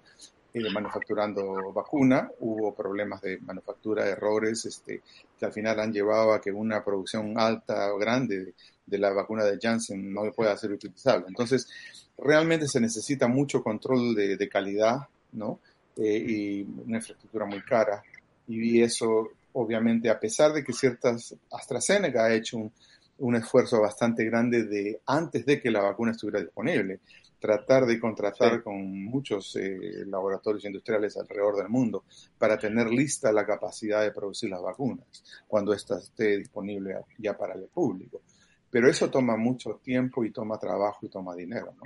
[0.53, 5.01] eh, manufacturando vacuna, hubo problemas de manufactura, errores, este,
[5.39, 8.53] que al final han llevado a que una producción alta o grande
[8.85, 11.25] de, la vacuna de Janssen no pueda ser utilizable.
[11.29, 11.69] Entonces,
[12.17, 15.59] realmente se necesita mucho control de, calidad, ¿no?
[15.95, 18.03] Eh, y una infraestructura muy cara.
[18.47, 22.73] Y eso, obviamente, a pesar de que ciertas, AstraZeneca ha hecho un,
[23.19, 26.99] un esfuerzo bastante grande de antes de que la vacuna estuviera disponible,
[27.41, 32.05] tratar de contratar con muchos eh, laboratorios industriales alrededor del mundo
[32.37, 37.55] para tener lista la capacidad de producir las vacunas cuando ésta esté disponible ya para
[37.55, 38.21] el público.
[38.69, 41.83] Pero eso toma mucho tiempo y toma trabajo y toma dinero, ¿no?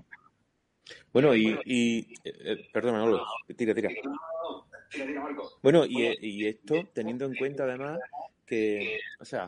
[1.14, 3.24] Bueno, y, y eh, perdón, Manolo,
[3.56, 3.90] tira, tira.
[5.64, 8.00] Bueno, y, y, esto teniendo en cuenta además
[8.46, 9.48] que, o sea,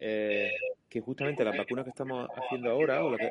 [0.00, 0.50] eh,
[0.88, 3.30] que justamente las vacunas que estamos haciendo ahora, o que,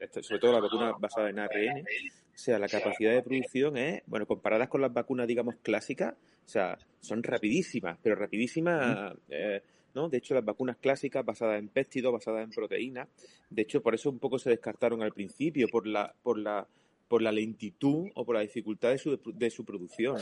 [0.00, 4.02] este, sobre todo las vacunas basadas en ARN, o sea, la capacidad de producción es,
[4.06, 9.62] bueno, comparadas con las vacunas, digamos, clásicas, o sea, son rapidísimas, pero rapidísimas, eh,
[9.94, 10.08] ¿no?
[10.08, 13.08] De hecho, las vacunas clásicas basadas en péptidos, basadas en proteínas,
[13.50, 16.66] de hecho, por eso un poco se descartaron al principio, por la, por la
[17.08, 20.18] por la lentitud o por la dificultad de su, de su producción.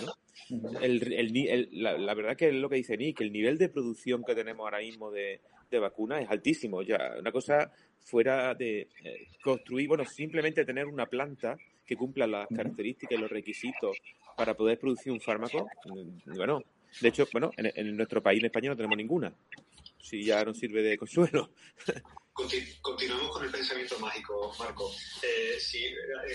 [0.50, 0.80] ¿no?
[0.80, 4.22] El, el, la, la, verdad que es lo que dice Nick, el nivel de producción
[4.24, 6.82] que tenemos ahora mismo de, de vacunas es altísimo.
[6.82, 12.48] Ya una cosa fuera de eh, construir, bueno, simplemente tener una planta que cumpla las
[12.48, 13.96] características y los requisitos
[14.36, 16.62] para poder producir un fármaco, mm, bueno,
[17.00, 19.32] de hecho, bueno, en, en nuestro país, en España, no tenemos ninguna.
[20.00, 21.50] Si ya no sirve de consuelo.
[22.82, 24.92] continuamos con el pensamiento mágico, Marco.
[25.22, 25.94] Eh, si eh,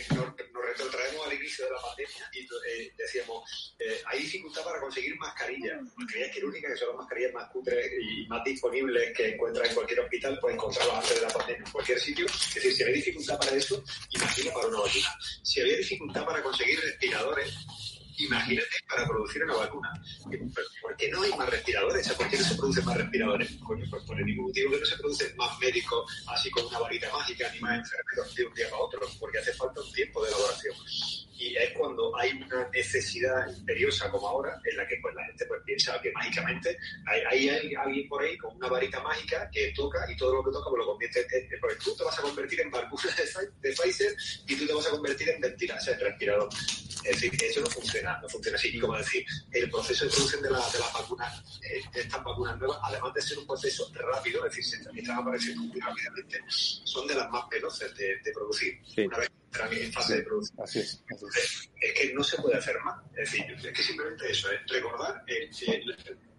[0.10, 4.80] nos, nos, retrotraemos al inicio de la pandemia y eh, decíamos, eh, hay dificultad para
[4.80, 9.70] conseguir mascarillas, mascarillas quirúrgicas, que son las mascarillas más cutres y más disponibles que encuentras
[9.70, 12.26] en cualquier hospital, pues encontrarlas antes de la pandemia en cualquier sitio.
[12.26, 15.18] Es decir, si había dificultad para eso, imagina para una vacuna.
[15.44, 17.56] Si había dificultad para conseguir respiradores,
[18.26, 19.94] Imagínate para producir una vacuna.
[20.82, 22.10] ¿Por qué no hay más respiradores?
[22.14, 23.58] ¿Por qué no se producen más respiradores?
[23.66, 27.12] Pues por el ningún motivo que no se producen más médicos así con una varita
[27.12, 30.30] mágica ni más enfermeros de un día para otro, porque hace falta un tiempo de
[30.30, 30.76] elaboración.
[31.42, 35.44] Y es cuando hay una necesidad imperiosa como ahora, en la que pues, la gente
[35.48, 40.06] pues, piensa que mágicamente hay, hay, alguien por ahí con una varita mágica que toca
[40.12, 42.62] y todo lo que toca pues, lo convierte en, Porque tú te vas a convertir
[42.62, 43.04] en vacuna
[43.62, 44.16] de, Pfizer
[44.48, 46.50] y tú te vas a convertir en ventilador, en respirador.
[47.04, 48.76] Es decir, eso no funciona, no funciona así.
[48.76, 52.24] Y como decir, el proceso de producción de, la, de las vacunas, eh, de estas
[52.24, 56.40] vacunas nuevas, además de ser un proceso rápido, es decir, se están apareciendo muy rápidamente,
[56.48, 58.80] son de las más veloces de, de producir.
[58.96, 59.06] Sí.
[59.06, 59.30] Una vez
[59.72, 60.64] en fase de producción.
[60.64, 61.70] Así es, es.
[61.94, 63.04] que no se puede hacer más.
[63.18, 65.50] Es decir, es que simplemente eso, es recordar, eh,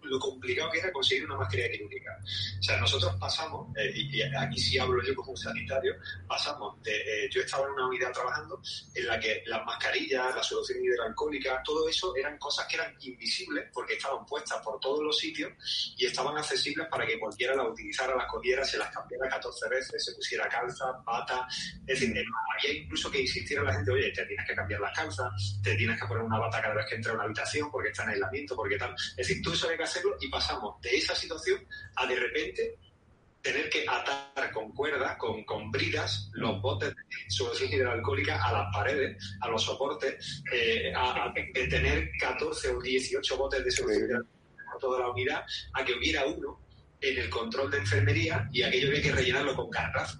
[0.03, 2.17] lo complicado que era conseguir una mascarilla quirúrgica.
[2.59, 5.95] O sea, nosotros pasamos, eh, y, aquí sí hablo yo como un sanitario,
[6.27, 8.61] pasamos de, eh, yo estaba en una unidad trabajando
[8.93, 13.65] en la que las mascarillas, la solución hidroalcohólica, todo eso eran cosas que eran invisibles
[13.73, 15.51] porque estaban puestas por todos los sitios
[15.97, 20.05] y estaban accesibles para que cualquiera las utilizara, las cogiera, se las cambiara 14 veces,
[20.05, 21.47] se pusiera calza, bata,
[21.87, 25.59] es decir, había incluso que insistiera la gente, oye, te tienes que cambiar las calzas,
[25.61, 28.03] te tienes que poner una bata cada vez que entra a una habitación porque está
[28.03, 28.93] en aislamiento, porque tal.
[28.93, 32.77] Es decir, todo eso había que hacerlo y pasamos de esa situación a de repente
[33.41, 38.73] tener que atar con cuerdas, con, con bridas, los botes de solución hidroalcohólica a las
[38.73, 44.79] paredes, a los soportes, eh, a, tener 14 o 18 botes de solución hidroalcohólica por
[44.79, 46.62] toda la unidad, a que hubiera uno
[47.03, 50.17] en el control de enfermería y aquello había que rellenarlo con garrafas.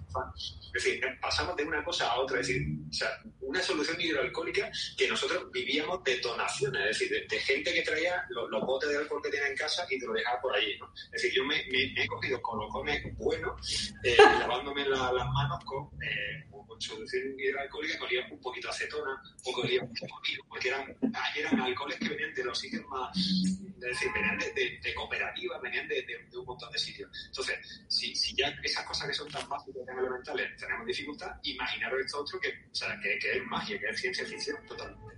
[0.74, 3.08] Es decir, pasamos de una cosa a otra, es decir, o sea,
[3.40, 8.60] una solución hidroalcohólica que nosotros vivíamos de donaciones, es decir, de, gente que traía los,
[8.62, 10.92] botes de alcohol que tenía en casa y te lo dejaba por allí, ¿no?
[10.94, 16.80] Es decir, yo me, he cogido colocones buenos, eh, lavándome las manos con, eh, con
[16.80, 20.96] solución hidroalcohólica que olían un poquito a acetona o que olían un poquito, porque eran,
[21.36, 26.04] eran alcoholes que venían de los sitios más, es decir, venían de, cooperativas, venían de,
[26.36, 27.10] un montón de sitios.
[27.26, 32.00] Entonces, si, si ya esas cosas que son tan básicas, tan elementales, tenemos dificultad, imaginaros
[32.00, 35.14] esto otro que, o sea, que, que, es magia, que es ciencia ficción totalmente.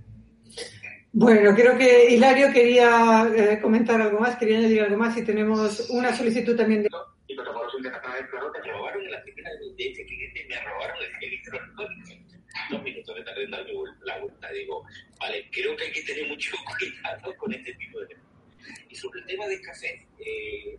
[1.13, 5.89] Bueno, creo que Hilario quería eh, comentar algo más, quería añadir algo más y tenemos
[5.89, 6.91] una solicitud también de...
[7.29, 7.79] Y por eso
[8.31, 11.85] claro que me robaron en la primera de este cliente, me robaron el electrónico.
[12.71, 13.73] Dos minutos de tarde darme
[14.05, 14.51] la vuelta.
[14.53, 14.85] Digo,
[15.21, 18.25] vale, creo que hay que tener mucho cuidado con este tipo de temas.
[18.89, 20.76] Y sobre el tema de escasez, eh,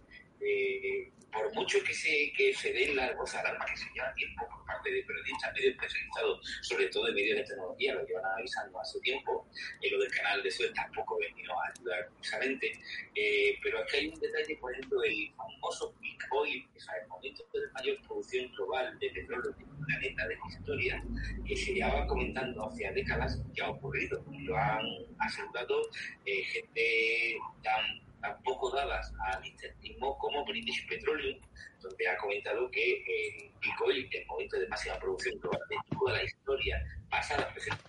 [0.48, 4.66] eh, por mucho que se, que se den las voces que se lleva tiempo por
[4.66, 9.00] parte de periodistas, medios especializados, sobre todo de medios de tecnología, lo llevan avisando hace
[9.02, 9.48] tiempo,
[9.82, 12.80] y lo del canal de Suez tampoco venido a ayudar precisamente,
[13.16, 17.08] eh, pero que hay un detalle, por ejemplo, el famoso peak oil, que es el
[17.08, 21.04] momento de mayor producción global de petróleo del planeta de la historia,
[21.46, 24.86] que se llevaba comentando hace décadas que ha ocurrido, lo han
[25.20, 25.82] asegurado
[26.26, 31.40] eh, gente tan tampoco dadas al incentismo como British Petroleum,
[31.82, 36.24] donde ha comentado que el Bitcoin, el momento de máxima producción global de toda la
[36.24, 37.84] historia pasada, presente,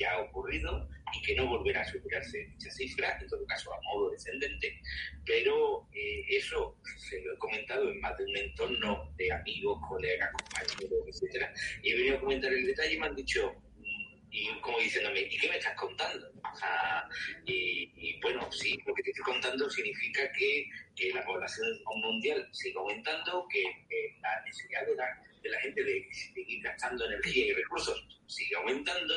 [0.00, 3.80] ya ha ocurrido y que no volverá a superarse dicha cifra, en todo caso a
[3.82, 4.80] modo descendente,
[5.26, 10.30] pero eh, eso se lo he comentado en más de un entorno de amigos, colegas,
[10.32, 13.54] compañeros, etcétera, y he venido a comentar el detalle y me han dicho,
[14.30, 16.30] y como diciéndome, ¿y qué me estás contando?
[17.46, 20.68] y, bueno, sí, lo que te estoy contando significa que,
[21.14, 21.66] la población
[21.96, 23.64] mundial sigue aumentando, que,
[24.20, 29.14] la necesidad de la, de la gente de seguir gastando energía y recursos sigue aumentando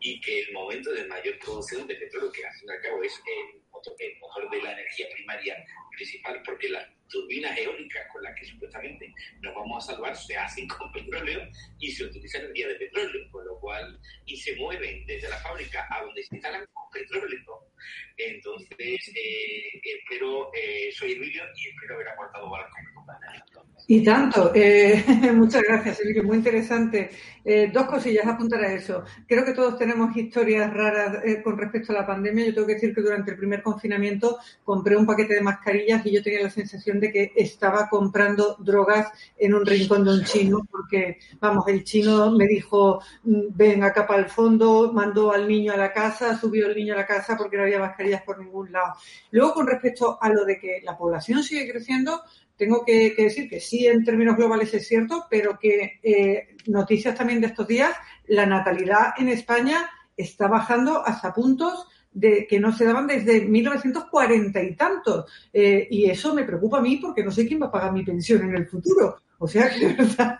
[0.00, 3.02] y que el momento de mayor producción de petróleo, que al fin y al cabo
[3.02, 5.64] es el motor, de la energía primaria
[5.98, 10.68] principal, porque las turbinas eólicas con las que supuestamente nos vamos a salvar se hacen
[10.78, 15.28] con petróleo y se utiliza energía de petróleo, con lo cual, y se mueven desde
[15.28, 17.68] la fábrica a donde se instalan con petróleo.
[18.16, 23.44] Entonces, eh, espero, eh, soy Emilio y espero haber aportado valor con mi compañero.
[23.90, 24.52] Y tanto.
[24.54, 25.02] Eh,
[25.34, 26.20] muchas gracias, Enrique.
[26.22, 27.08] Muy interesante.
[27.42, 29.02] Eh, dos cosillas, apuntar a eso.
[29.26, 32.44] Creo que todos tenemos historias raras eh, con respecto a la pandemia.
[32.44, 36.12] Yo tengo que decir que durante el primer confinamiento compré un paquete de mascarillas y
[36.12, 40.68] yo tenía la sensación de que estaba comprando drogas en un rincón de un chino,
[40.70, 45.72] porque, vamos, el chino me dijo, mm, ven acá para el fondo, mandó al niño
[45.72, 48.70] a la casa, subió el niño a la casa porque no había mascarillas por ningún
[48.70, 48.96] lado.
[49.30, 52.20] Luego, con respecto a lo de que la población sigue creciendo,
[52.58, 57.40] tengo que, decir que sí, en términos globales es cierto, pero que eh, noticias también
[57.40, 57.92] de estos días,
[58.26, 64.62] la natalidad en España está bajando hasta puntos de que no se daban desde 1940
[64.62, 65.30] y tantos.
[65.52, 68.04] Eh, y eso me preocupa a mí porque no sé quién va a pagar mi
[68.04, 69.18] pensión en el futuro.
[69.38, 70.38] O sea que, de verdad,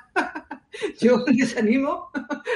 [1.01, 2.11] yo les animo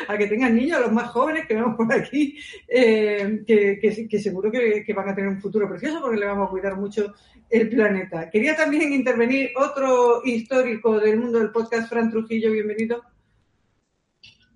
[0.09, 4.51] a que tengan niños, a los más jóvenes que vemos por aquí, eh, que, seguro
[4.51, 7.15] que, van a tener un futuro precioso porque le vamos a cuidar mucho
[7.49, 8.31] el planeta.
[8.31, 13.03] Quería también intervenir otro histórico del mundo del podcast, Fran Trujillo, bienvenido.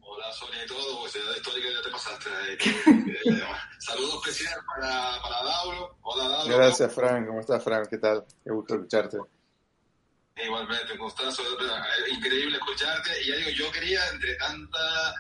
[0.01, 2.31] Hola, Sonia y todo, pues la histórica ya te pasaste.
[3.31, 3.43] Eh,
[3.79, 5.97] saludos especiales para, para Dauro.
[6.03, 6.57] Hola, Dauro.
[6.57, 7.27] Gracias, Fran.
[7.27, 7.85] ¿Cómo estás, Fran?
[7.89, 8.25] ¿Qué tal?
[8.43, 9.19] Qué gusto escucharte.
[10.37, 11.43] Igualmente, Constanzo,
[12.11, 13.11] increíble escucharte.
[13.23, 15.15] Y ya digo, yo quería, entre tanta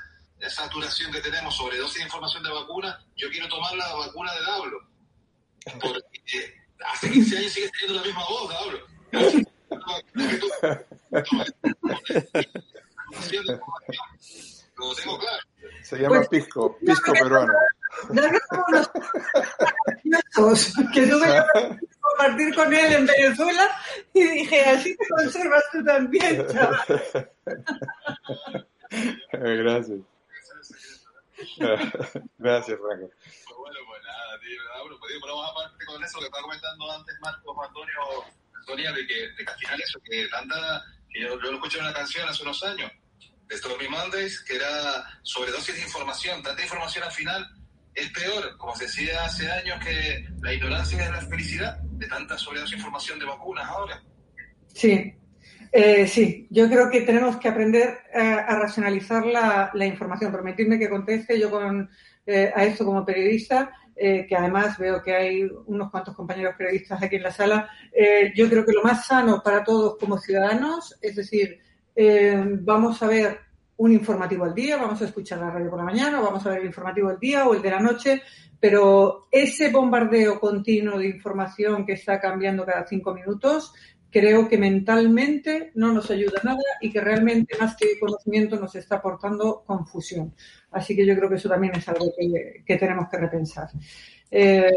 [0.48, 4.40] saturación que tenemos sobre dosis de información de vacuna, yo quiero tomar la vacuna de
[4.42, 4.78] Daulo.
[5.80, 6.54] Porque
[6.84, 8.86] hace 15 años sigues teniendo la misma voz, Daulo.
[14.76, 15.42] Lo tengo claro.
[15.82, 17.52] Se llama pues, pisco, pisco peruano.
[20.92, 21.26] que tú me
[22.16, 23.82] compartir con él en Venezuela
[24.14, 27.30] y dije, así te conservas tú también, chaval.
[29.32, 30.00] Gracias.
[32.38, 33.10] Gracias, Franco.
[33.58, 37.56] Bueno, pues nada, tío, bueno, pues vamos aparte con eso que estaba comentando antes Marcos
[37.66, 41.54] Antonio, Antonia, de que, de que al final eso, que tanta, que yo, yo lo
[41.54, 42.90] escuché en una canción hace unos años,
[43.46, 47.46] de Stormy Mondays, que era sobredosis de información, tanta información al final
[47.96, 52.36] es peor, como se decía hace años, que la ignorancia es la felicidad, de tanta
[52.36, 54.02] sobredosis información de vacunas ahora.
[54.68, 55.14] Sí,
[55.72, 60.30] eh, sí, yo creo que tenemos que aprender a, racionalizar la, la, información.
[60.30, 61.88] Permitidme que conteste yo con,
[62.26, 67.02] eh, a esto como periodista, eh, que además veo que hay unos cuantos compañeros periodistas
[67.02, 67.70] aquí en la sala.
[67.92, 71.60] Eh, yo creo que lo más sano para todos como ciudadanos, es decir,
[72.60, 73.45] vamos a ver
[73.78, 76.60] un informativo al día, vamos a escuchar la radio por la mañana, vamos a ver
[76.60, 78.22] el informativo del día o el de la noche,
[78.58, 83.74] pero ese bombardeo continuo de información que está cambiando cada cinco minutos,
[84.10, 88.96] creo que mentalmente no nos ayuda nada y que realmente más que conocimiento nos está
[88.96, 90.34] aportando confusión.
[90.70, 93.68] Así que yo creo que eso también es algo que tenemos que repensar.
[94.30, 94.70] Eh,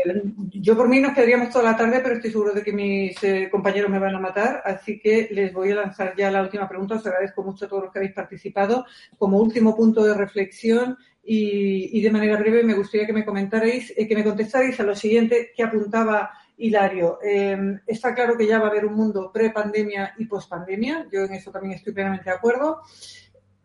[0.52, 3.50] yo por mí nos quedaríamos toda la tarde, pero estoy seguro de que mis eh,
[3.50, 6.96] compañeros me van a matar, así que les voy a lanzar ya la última pregunta.
[6.96, 8.86] Os agradezco mucho a todos los que habéis participado.
[9.18, 14.08] Como último punto de reflexión y, de manera breve, me gustaría que me comentarais, eh,
[14.08, 17.20] que me contestarais a lo siguiente que apuntaba Hilario.
[17.24, 21.08] Eh, está claro que ya va a haber un mundo pre-pandemia y post-pandemia.
[21.12, 22.82] Yo en eso también estoy plenamente de acuerdo.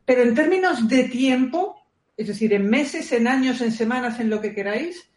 [0.05, 1.77] Pero en términos de tiempo,
[2.17, 5.11] es decir, en meses, en años, en semanas, en lo que queráis,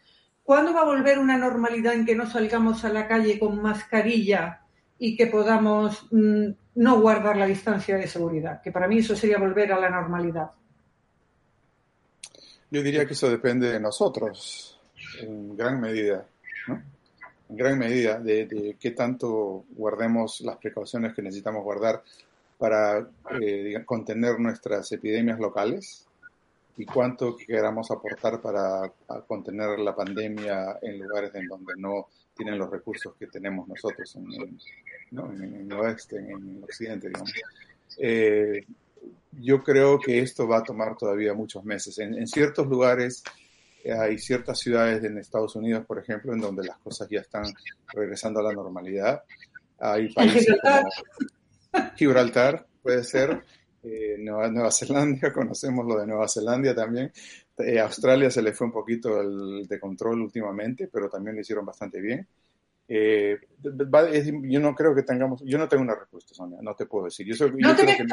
[0.48, 4.62] ¿cuándo va a volver una normalidad en que no salgamos a la calle con mascarilla
[4.98, 8.62] y que podamos mmm, no guardar la distancia de seguridad?
[8.62, 10.50] Que para mí eso sería volver a la normalidad.
[12.70, 14.80] Yo diría que eso depende de nosotros,
[15.20, 16.24] en gran medida,
[16.66, 16.82] ¿no?
[17.50, 22.02] En gran medida de, de qué tanto guardemos las precauciones que necesitamos guardar
[22.56, 23.06] para
[23.38, 26.07] eh, contener nuestras epidemias locales
[26.78, 28.90] y cuánto queramos aportar para
[29.26, 32.06] contener la pandemia en lugares en donde no
[32.36, 34.58] tienen los recursos que tenemos nosotros en, en,
[35.10, 35.32] ¿no?
[35.32, 37.32] en, en el oeste, en, el occidente, digamos.
[37.98, 38.64] Eh,
[39.32, 41.98] yo creo que esto va a tomar todavía muchos meses.
[41.98, 43.24] En, ciertos lugares
[43.82, 47.44] eh, hay ciertas ciudades en Estados Unidos, por ejemplo, en donde las cosas ya están
[47.92, 49.24] regresando a la normalidad.
[49.80, 50.88] Hay países como
[51.96, 53.42] Gibraltar, puede ser,
[53.82, 57.12] eh, Nueva, Nueva, Zelanda, conocemos lo de Nueva Zelanda también.
[57.58, 61.64] Eh, Australia se le fue un poquito el de control últimamente, pero también lo hicieron
[61.64, 62.26] bastante bien.
[62.90, 63.38] Eh,
[63.92, 66.86] va, es, yo no creo que tengamos, yo no tengo una respuesta, Sonia, no te
[66.86, 67.26] puedo decir.
[67.26, 68.04] Yo, soy, no, yo te creo que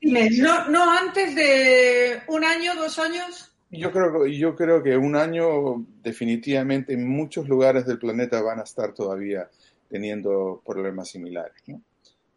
[0.00, 3.52] dime, no, no antes de un año, dos años.
[3.70, 8.64] Yo creo, yo creo que un año definitivamente en muchos lugares del planeta van a
[8.64, 9.48] estar todavía
[9.88, 11.62] teniendo problemas similares.
[11.66, 11.80] ¿no?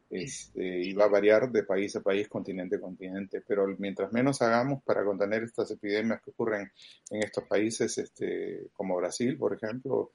[0.10, 4.42] Este, y va a variar de país a país, continente a continente, pero mientras menos
[4.42, 6.72] hagamos para contener estas epidemias que ocurren
[7.10, 10.12] en estos países, este, como Brasil, por ejemplo,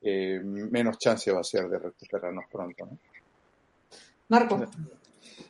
[0.00, 2.86] eh, menos chance va a ser de recuperarnos pronto.
[2.86, 2.98] ¿no?
[4.28, 4.66] Marco.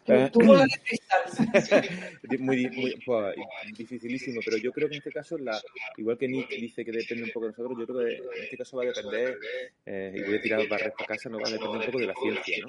[0.06, 0.30] Eh,
[2.38, 3.34] muy, muy pues,
[3.76, 5.58] dificilísimo, pero yo creo que en este caso, la,
[5.96, 8.56] igual que Nick dice que depende un poco de nosotros, yo creo que en este
[8.56, 9.38] caso va a depender,
[9.86, 12.06] eh, y voy a tirar barras para casa, no va a depender un poco de
[12.06, 12.58] la ciencia.
[12.62, 12.68] ¿no?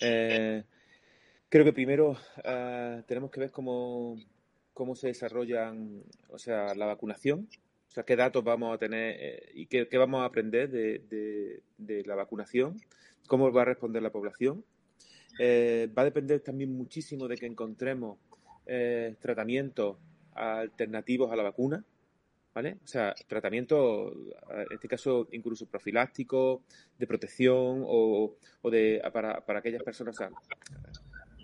[0.00, 0.62] Eh,
[1.48, 4.16] creo que primero uh, tenemos que ver cómo,
[4.72, 7.48] cómo se desarrollan, o sea, la vacunación,
[7.88, 11.00] o sea, qué datos vamos a tener eh, y qué, qué, vamos a aprender de,
[11.00, 12.80] de, de la vacunación,
[13.26, 14.64] cómo va a responder la población.
[15.38, 18.18] Eh, va a depender también muchísimo de que encontremos
[18.66, 19.96] eh, tratamientos
[20.34, 21.84] alternativos a la vacuna,
[22.54, 22.78] ¿vale?
[22.84, 24.12] O sea, tratamientos,
[24.50, 26.60] en este caso, incluso profilácticos,
[26.98, 30.16] de protección o, o de para, para, aquellas personas,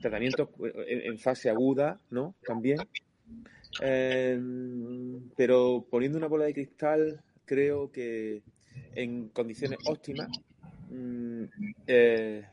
[0.01, 0.49] tratamientos
[0.87, 2.35] en, en fase aguda, ¿no?
[2.47, 2.79] También.
[3.81, 4.41] Eh,
[5.37, 8.43] pero poniendo una bola de cristal, creo que
[8.95, 10.29] en condiciones óptimas,
[11.87, 12.45] eh,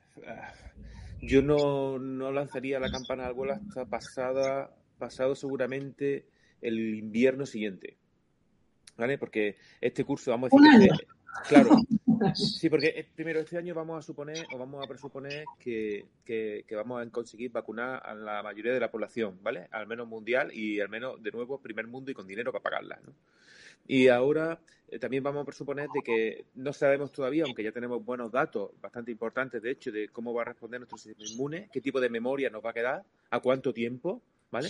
[1.21, 6.25] yo no, no, lanzaría la campana al vuelo hasta pasada, pasado seguramente
[6.61, 7.97] el invierno siguiente.
[8.97, 9.17] ¿Vale?
[9.17, 10.91] Porque este curso, vamos a decir,
[11.47, 11.71] claro,
[12.33, 16.75] sí, porque primero este año vamos a suponer o vamos a presuponer que, que, que,
[16.75, 19.67] vamos a conseguir vacunar a la mayoría de la población, ¿vale?
[19.71, 22.99] Al menos mundial y al menos, de nuevo, primer mundo y con dinero para pagarla,
[23.05, 23.13] ¿no?
[23.87, 28.03] Y ahora eh, también vamos a presuponer de que no sabemos todavía, aunque ya tenemos
[28.03, 31.81] buenos datos, bastante importantes de hecho, de cómo va a responder nuestro sistema inmune, qué
[31.81, 34.21] tipo de memoria nos va a quedar, a cuánto tiempo,
[34.55, 34.69] ¿vale?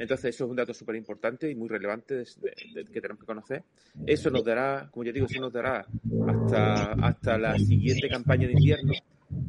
[0.00, 2.24] Entonces, eso es un dato súper importante y muy relevante
[2.92, 3.62] que tenemos que conocer.
[4.04, 5.86] Eso nos dará, como ya digo, eso nos dará
[6.26, 8.92] hasta, hasta la siguiente campaña de invierno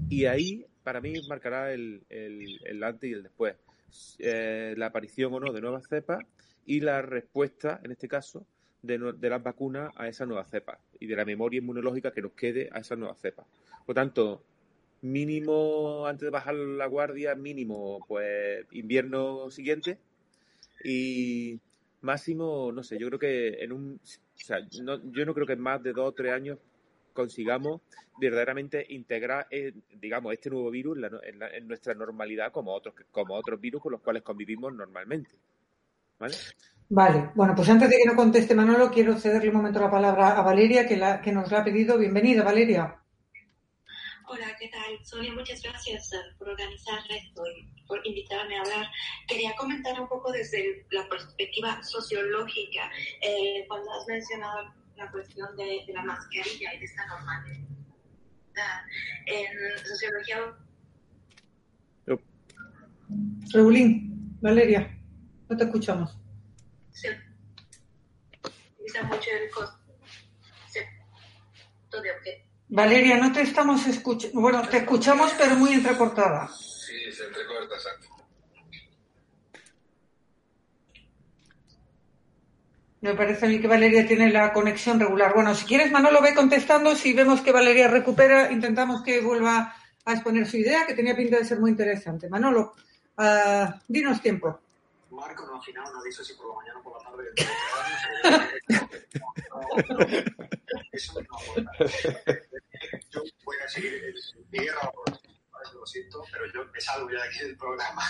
[0.08, 3.56] y ahí, para mí, marcará el, el, antes y el después.
[4.20, 6.20] Eh, la aparición o no de nuevas cepas
[6.66, 8.46] y la respuesta, en este caso,
[8.84, 12.34] de, de, las vacunas a esa nueva cepa y de la memoria inmunológica que nos
[12.34, 13.46] quede a esa nueva cepa.
[13.86, 14.44] Por tanto,
[15.02, 19.98] mínimo, antes de bajar la guardia, mínimo, pues invierno siguiente
[20.84, 21.60] y
[22.02, 25.54] máximo, no sé, yo creo que en un, o sea, no, yo no creo que
[25.54, 26.58] en más de dos o tres años
[27.14, 27.82] consigamos
[28.20, 33.60] verdaderamente integrar, eh, digamos, este nuevo virus en, en, nuestra normalidad como otros, como otros
[33.60, 35.32] virus con los cuales convivimos normalmente.
[36.20, 36.36] ¿Vale?
[36.90, 40.38] Vale, bueno, pues antes de que no conteste Manolo, quiero cederle un momento la palabra
[40.38, 41.98] a Valeria, que, la, que nos la ha pedido.
[41.98, 43.01] Bienvenida, Valeria.
[44.28, 45.06] Hola, ¿qué tal?
[45.06, 48.88] Sonia, muchas gracias eh, por organizar esto y por invitarme a hablar.
[49.28, 52.90] Quería comentar un poco desde la perspectiva sociológica,
[53.22, 57.68] eh, cuando has mencionado la cuestión de, la mascarilla y de esta normalidad.
[59.26, 60.56] En sociología...
[63.54, 64.98] Regulín, Valeria,
[65.50, 66.18] no te escuchamos.
[66.92, 67.10] Sí.
[69.04, 69.81] mucho el objeto
[72.72, 74.40] Valeria, no te estamos escuchando.
[74.40, 76.48] Bueno, te escuchamos, pero muy entrecortada.
[76.48, 78.08] Sí, se entrecorta, exacto.
[83.02, 85.34] Me parece a mí que Valeria tiene la conexión regular.
[85.34, 86.96] Bueno, si quieres, Manolo, ve contestando.
[86.96, 91.40] Si vemos que Valeria recupera, intentamos que vuelva a exponer su idea, que tenía pinta
[91.40, 92.30] de ser muy interesante.
[92.30, 92.74] Manolo,
[93.18, 94.62] uh, dinos tiempo.
[95.12, 97.24] Marco no ha afinado, no dicho si por la mañana o por la tarde.
[100.92, 101.38] Eso no
[103.10, 104.16] Yo voy a seguir el
[104.52, 104.92] guerra
[105.74, 108.04] lo siento, pero yo me salgo ya de aquí del programa.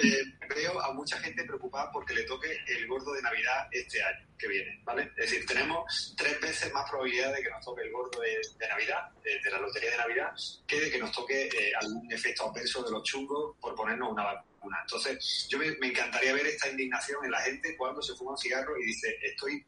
[0.00, 0.22] Eh,
[0.54, 4.46] veo a mucha gente preocupada porque le toque el gordo de Navidad este año que
[4.46, 5.10] viene, ¿vale?
[5.16, 9.10] Es decir, tenemos tres veces más probabilidad de que nos toque el gordo de, Navidad,
[9.24, 10.32] de, la lotería de Navidad,
[10.66, 14.24] que de que nos toque eh, algún efecto adverso de los chungos por ponernos una
[14.24, 14.47] vacuna.
[14.82, 18.38] Entonces, yo me, me encantaría ver esta indignación en la gente cuando se fuma un
[18.38, 19.64] cigarro y dice, estoy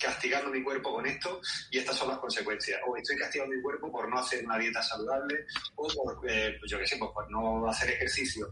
[0.00, 1.40] castigando mi cuerpo con esto
[1.70, 2.80] y estas son las consecuencias.
[2.86, 5.44] O estoy castigando mi cuerpo por no hacer una dieta saludable
[5.76, 8.48] o por, eh, pues yo qué sé, pues por no hacer ejercicio.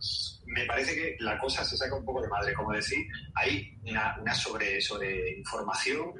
[0.46, 2.54] Me parece que la cosa se saca un poco de madre.
[2.54, 6.12] Como decir, hay una, una sobre, sobre información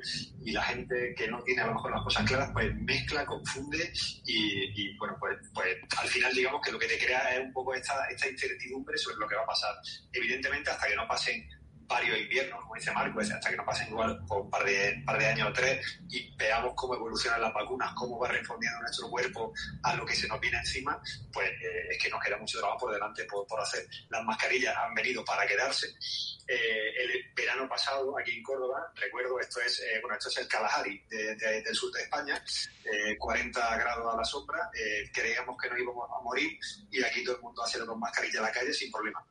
[0.42, 3.92] y la gente que no tiene a lo mejor las cosas claras, pues mezcla, confunde
[4.24, 7.74] y, bueno, pues, pues al final digamos que lo que te crea es un poco
[7.74, 9.74] esta, esta incertidumbre sobre lo que va a pasar.
[10.12, 11.46] Evidentemente, hasta que no pasen
[11.88, 15.26] varios inviernos, como dice Marco, hasta que no pasen igual un par de, par de
[15.26, 19.96] años o tres y veamos cómo evolucionan las vacunas, cómo va respondiendo nuestro cuerpo a
[19.96, 21.00] lo que se nos viene encima,
[21.32, 23.86] pues eh, es que nos queda mucho trabajo por delante por, por hacer.
[24.10, 25.88] Las mascarillas han venido para quedarse.
[26.46, 30.48] Eh, el verano pasado, aquí en Córdoba, recuerdo, esto es, eh, bueno, esto es el
[30.48, 32.42] Kalahari del sur de España,
[33.18, 34.70] 40 grados a la sombra,
[35.12, 36.58] creíamos que no íbamos a morir
[36.90, 39.24] y aquí todo el mundo haciendo con mascarilla en la calle sin problema.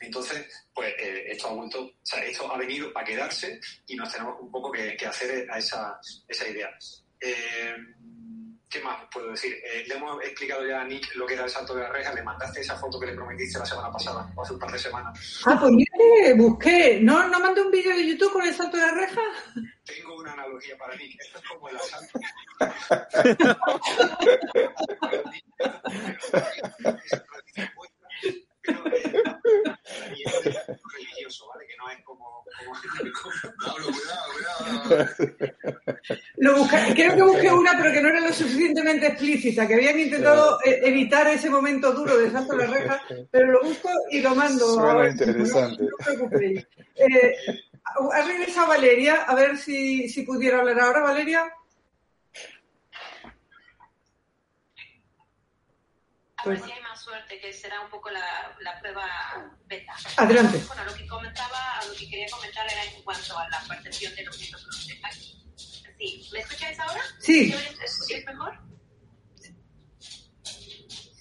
[0.00, 4.12] Entonces, pues eh, esto ha vuelto, o sea, esto ha venido para quedarse y nos
[4.12, 6.68] tenemos un poco que, hacer a esa, esa idea.
[7.20, 7.74] Eh,
[8.68, 9.54] ¿Qué más puedo decir?
[9.64, 12.12] Eh, le hemos explicado ya a Nick lo que era el salto de la reja.
[12.12, 14.78] Le mandaste esa foto que le prometiste la semana pasada, o hace un par de
[14.78, 15.42] semanas.
[15.46, 17.00] Ah, pues mire, busqué.
[17.00, 19.22] ¿No, ¿No mandé un vídeo de YouTube con el salto de la reja?
[19.84, 21.18] Tengo una analogía para Nick.
[21.18, 22.20] Esto es como el asalto.
[30.94, 31.66] religioso, ¿vale?
[31.66, 32.44] Que no es como...
[36.36, 40.58] Lo creo que busqué una, pero que no era lo suficientemente explícita, que habían intentado
[40.64, 44.34] e-, evitar ese momento duro de salto de la reja, pero lo busco y lo
[44.34, 44.74] mando.
[44.74, 45.82] Suena interesante.
[45.82, 46.66] No, os preocupéis.
[46.96, 47.34] Eh,
[48.12, 51.52] ha regresado Valeria, a ver si, si pudiera hablar ahora, Valeria.
[56.44, 56.62] Pues
[56.98, 59.06] suerte, que será un poco la, la prueba
[59.66, 59.94] beta.
[60.16, 60.62] Adelante.
[60.66, 64.24] Bueno, lo que comentaba, lo que quería comentar era en cuanto a la percepción de
[64.24, 64.68] los objetos
[65.98, 67.00] Sí, ¿me escucháis ahora?
[67.18, 67.52] Sí.
[67.82, 68.56] ¿Es, es mejor?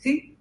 [0.03, 0.37] Sí.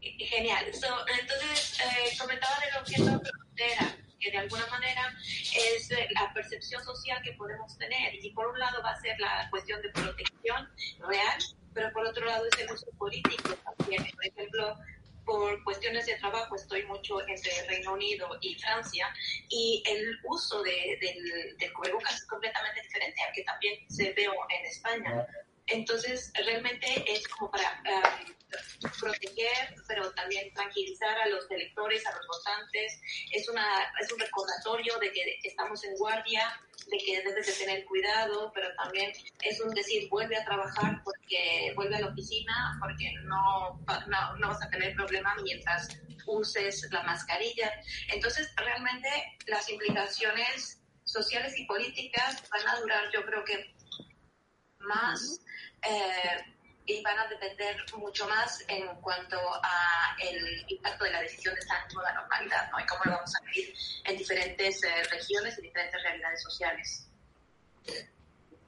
[0.00, 0.66] Genial.
[0.66, 7.32] entonces, eh, comentaba del objeto frontera, que de alguna manera es la percepción social que
[7.32, 8.14] podemos tener.
[8.24, 10.68] Y por un lado va a ser la cuestión de protección
[11.08, 11.38] real,
[11.74, 14.04] pero por otro lado es el uso político también.
[14.14, 14.76] Por ejemplo,
[15.24, 19.12] por cuestiones de trabajo estoy mucho entre Reino Unido y Francia
[19.48, 24.32] y el uso de, del, del cubrebocas es completamente diferente al que también se veo
[24.48, 25.26] en España.
[25.66, 32.26] Entonces, realmente es como para um, proteger, pero también tranquilizar a los electores, a los
[32.26, 33.00] votantes.
[33.32, 33.66] Es, una,
[34.00, 36.60] es un recordatorio de que, estamos en guardia,
[36.90, 39.12] de que debes de tener cuidado, pero también
[39.42, 44.48] es un decir, vuelve a trabajar porque vuelve a la oficina, porque no, no, no
[44.48, 45.88] vas a tener problemas mientras
[46.26, 47.72] uses la mascarilla.
[48.12, 49.08] Entonces, realmente
[49.46, 53.74] las implicaciones sociales y políticas van a durar, yo creo que
[54.78, 55.40] más
[55.88, 56.44] eh,
[56.86, 61.60] y van a depender mucho más en cuanto a el impacto de la decisión de
[61.60, 62.80] esta nueva normalidad, ¿no?
[62.80, 63.74] Y cómo lo vamos a vivir
[64.04, 67.08] en diferentes eh, regiones y diferentes realidades sociales.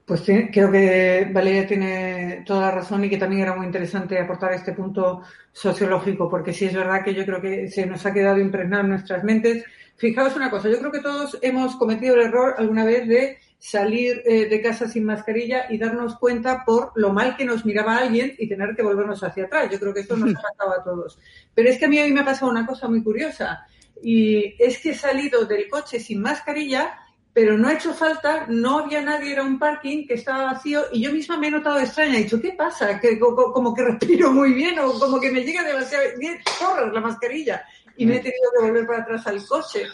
[0.05, 4.53] Pues creo que Valeria tiene toda la razón y que también era muy interesante aportar
[4.53, 8.37] este punto sociológico, porque sí es verdad que yo creo que se nos ha quedado
[8.37, 9.65] impregnado en nuestras mentes.
[9.97, 14.21] Fijaos una cosa, yo creo que todos hemos cometido el error alguna vez de salir
[14.25, 18.35] eh, de casa sin mascarilla y darnos cuenta por lo mal que nos miraba alguien
[18.37, 19.69] y tener que volvernos hacia atrás.
[19.71, 21.19] Yo creo que esto nos ha pasado a todos.
[21.53, 23.65] Pero es que a mí, a mí me ha pasado una cosa muy curiosa
[24.01, 26.99] y es que he salido del coche sin mascarilla
[27.35, 31.01] pero no ha hecho falta, no había nadie, era un parking que estaba vacío y
[31.01, 32.15] yo misma me he notado extraña.
[32.15, 32.97] He dicho, ¿qué pasa?
[32.97, 37.01] Que, como que respiro muy bien o como que me llega demasiado bien, correr la
[37.01, 37.65] mascarilla.
[37.97, 39.85] Y me he tenido que volver para atrás al coche.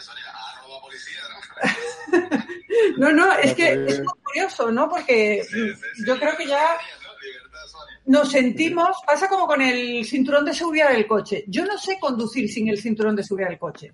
[2.96, 4.88] no, no, es que es muy curioso, ¿no?
[4.88, 5.44] Porque
[6.06, 6.76] yo creo que ya
[8.06, 11.44] nos sentimos, pasa como con el cinturón de seguridad del coche.
[11.46, 13.92] Yo no sé conducir sin el cinturón de seguridad del coche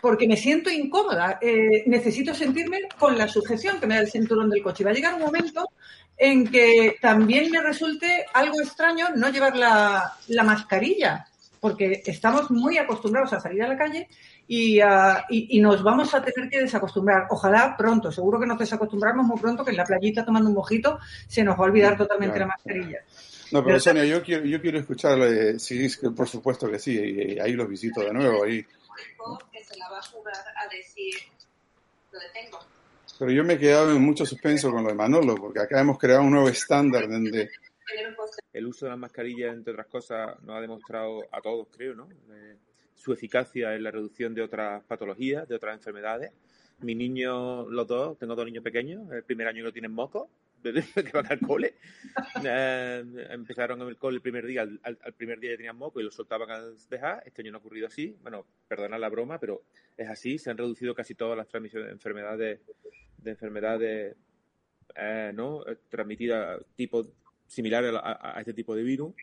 [0.00, 1.38] porque me siento incómoda.
[1.40, 4.84] Eh, necesito sentirme con la sujeción que me da el cinturón del coche.
[4.84, 5.68] Va a llegar un momento
[6.16, 11.26] en que también me resulte algo extraño no llevar la, mascarilla,
[11.60, 14.08] porque estamos muy acostumbrados a salir a la calle
[14.48, 14.80] y,
[15.28, 17.26] y, nos vamos a tener que desacostumbrar.
[17.30, 20.98] Ojalá pronto, seguro que nos desacostumbramos muy pronto, que en la playita tomando un mojito
[21.26, 23.00] se nos va a olvidar totalmente la mascarilla.
[23.52, 27.52] No, pero, Sonia, yo quiero, yo quiero escucharle, sí, por supuesto que sí, y ahí
[27.52, 28.64] los visito de nuevo, ahí
[29.52, 31.14] que se la va a jugar a decir,
[32.12, 32.58] lo detengo.
[33.18, 35.98] Pero yo me he quedado en mucho suspenso con lo de Manolo, porque acá hemos
[35.98, 37.50] creado un nuevo estándar donde...
[38.52, 42.06] El uso de la mascarilla, entre otras cosas, nos ha demostrado a todos, creo, ¿no?
[42.30, 42.56] Eh,
[42.98, 46.32] su eficacia en la reducción de otras patologías, de otras enfermedades.
[46.80, 50.28] Mi niño, los dos, tengo dos niños pequeños, el primer año no tienen moco,
[50.62, 51.74] desde que van al cole.
[52.44, 56.04] Eh, empezaron en el cole el primer día, al, primer día ya tenían moco y
[56.04, 57.22] lo soltaban al dejar.
[57.24, 58.16] Este año no ha ocurrido así.
[58.22, 59.62] Bueno, perdona la broma, pero
[59.96, 60.38] es así.
[60.38, 62.60] Se han reducido casi todas las transmisiones de enfermedades,
[63.18, 64.16] de enfermedades
[64.96, 65.64] eh, ¿no?
[65.88, 67.06] transmitidas tipo
[67.48, 69.14] similar a, este tipo de virus.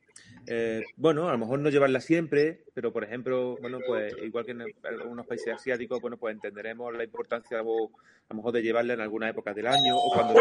[0.48, 4.52] Eh, bueno, a lo mejor no llevarla siempre, pero por ejemplo, bueno, pues igual que
[4.52, 7.92] en algunos países asiáticos, bueno, pues entenderemos la importancia a lo
[8.34, 10.34] mejor de llevarla en alguna época del año o cuando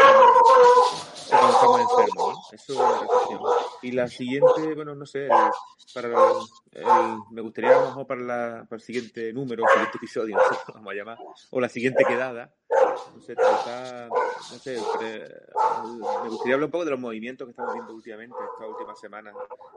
[1.15, 2.53] estamos, enfermos.
[2.53, 3.07] Eso es la
[3.81, 5.27] Y la siguiente, bueno, no sé,
[5.93, 6.09] para
[7.31, 10.43] me gustaría a lo mejor para, la, para el siguiente número, el siguiente episodio, no
[10.43, 11.17] sé, vamos a llamar,
[11.51, 12.53] o la siguiente quedada,
[13.15, 14.77] no sé, no sé,
[16.23, 19.35] me gustaría hablar un poco de los movimientos que estamos viendo últimamente, estas últimas semanas,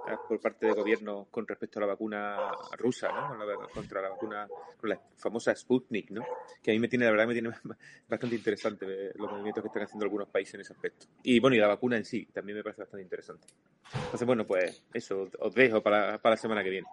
[0.09, 3.37] eh, por parte del gobierno con respecto a la vacuna rusa, ¿no?
[3.73, 4.49] Contra la vacuna,
[4.81, 6.25] con la famosa Sputnik, ¿no?
[6.63, 7.51] Que a mí me tiene, la verdad, me tiene
[8.09, 11.07] bastante interesante los movimientos que están haciendo algunos países en ese aspecto.
[11.23, 13.47] Y bueno, y la vacuna en sí también me parece bastante interesante.
[13.95, 16.89] Entonces, bueno, pues eso, os dejo para, para la semana que viene.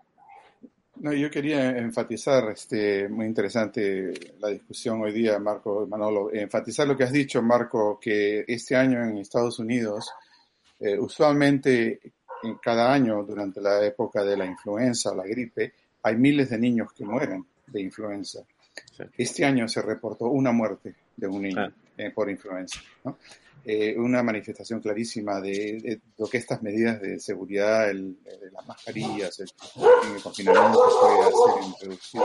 [0.97, 6.95] No, yo quería enfatizar, este, muy interesante la discusión hoy día, Marco Manolo, enfatizar lo
[6.95, 10.09] que has dicho, Marco, que este año en Estados Unidos,
[10.79, 11.99] eh, usualmente
[12.43, 15.73] en cada año durante la época de la influenza o la gripe,
[16.03, 18.43] hay miles de niños que mueren de influenza.
[19.17, 21.71] Este año se reportó una muerte de un niño ah.
[21.97, 22.79] eh, por influenza.
[23.03, 23.17] ¿no?
[23.67, 28.15] Eh, una manifestación clarísima de, lo que estas medidas de seguridad, el,
[28.51, 29.49] las mascarillas, el,
[30.21, 32.21] confinamiento puede hacer en reducir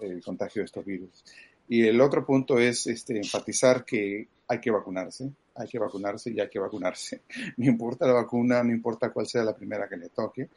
[0.00, 1.24] el, contagio de estos virus.
[1.68, 6.38] Y el otro punto es este, enfatizar que hay que vacunarse, hay que vacunarse y
[6.38, 7.22] hay que vacunarse.
[7.56, 10.48] No importa la vacuna, no importa cuál sea la primera que le toque,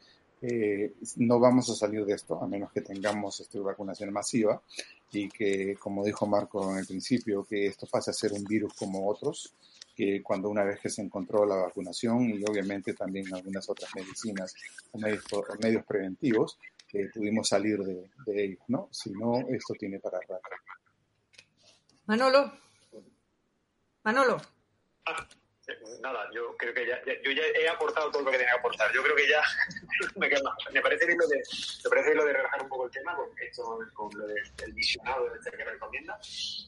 [0.46, 4.60] eh, no vamos a salir de esto a menos que tengamos esta vacunación masiva
[5.10, 8.74] y que, como dijo Marco en el principio, que esto pase a ser un virus
[8.74, 9.54] como otros,
[9.96, 14.54] que cuando una vez que se encontró la vacunación y obviamente también algunas otras medicinas
[14.92, 15.24] o medios,
[15.86, 16.58] preventivos,
[16.92, 18.88] eh, pudimos salir de, de ellos, ¿no?
[18.90, 20.42] Si no, esto tiene para rato.
[22.06, 22.52] Manolo.
[24.02, 24.36] Manolo.
[26.00, 28.92] Nada, yo creo que ya, yo ya he aportado todo lo que tenía que aportar.
[28.92, 29.42] Yo creo que ya
[30.16, 30.28] me,
[30.72, 31.42] me parece bien lo de,
[31.84, 35.28] me parece lo de relajar un poco el tema con esto, con lo del visionado
[35.30, 36.18] de este que recomienda.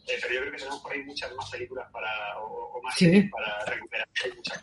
[0.06, 3.22] Eh, pero yo creo que tenemos por ahí muchas más películas para, o, más sí.
[3.22, 4.08] para recuperar.
[4.24, 4.62] Hay muchas.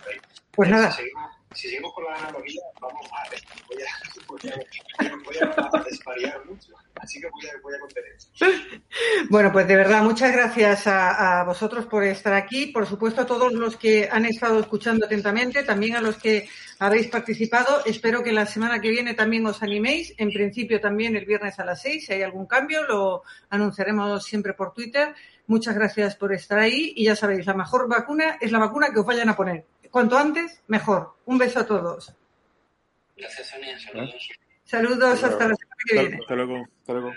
[0.52, 0.92] Pues nada.
[0.92, 3.30] Si seguimos, si seguimos con la analogía, vamos a,
[3.68, 6.74] voy a, voy a, voy a, a desvariar mucho.
[7.04, 8.14] Así que voy a, voy a contener.
[9.30, 12.68] Bueno, pues de verdad, muchas gracias a, a, vosotros por estar aquí.
[12.68, 16.48] Por supuesto, a todos los que han estado escuchando atentamente, también a los que
[16.80, 17.84] habéis participado.
[17.86, 20.14] Espero que la semana que viene también os animéis.
[20.18, 22.06] En principio, también el viernes a las seis.
[22.06, 25.14] Si hay algún cambio, lo anunciaremos siempre por Twitter.
[25.48, 26.94] Muchas gracias por estar ahí.
[26.96, 29.66] Y ya sabéis, la mejor vacuna es la vacuna que os vayan a poner.
[29.92, 31.16] Cuanto antes, mejor.
[31.26, 32.14] Un beso a todos.
[33.18, 33.78] Gracias, Sonia.
[33.78, 34.30] Saludos.
[34.66, 36.18] Saludos hasta la semana que viene.
[36.22, 36.68] Hasta luego.
[36.82, 37.14] Hasta luego.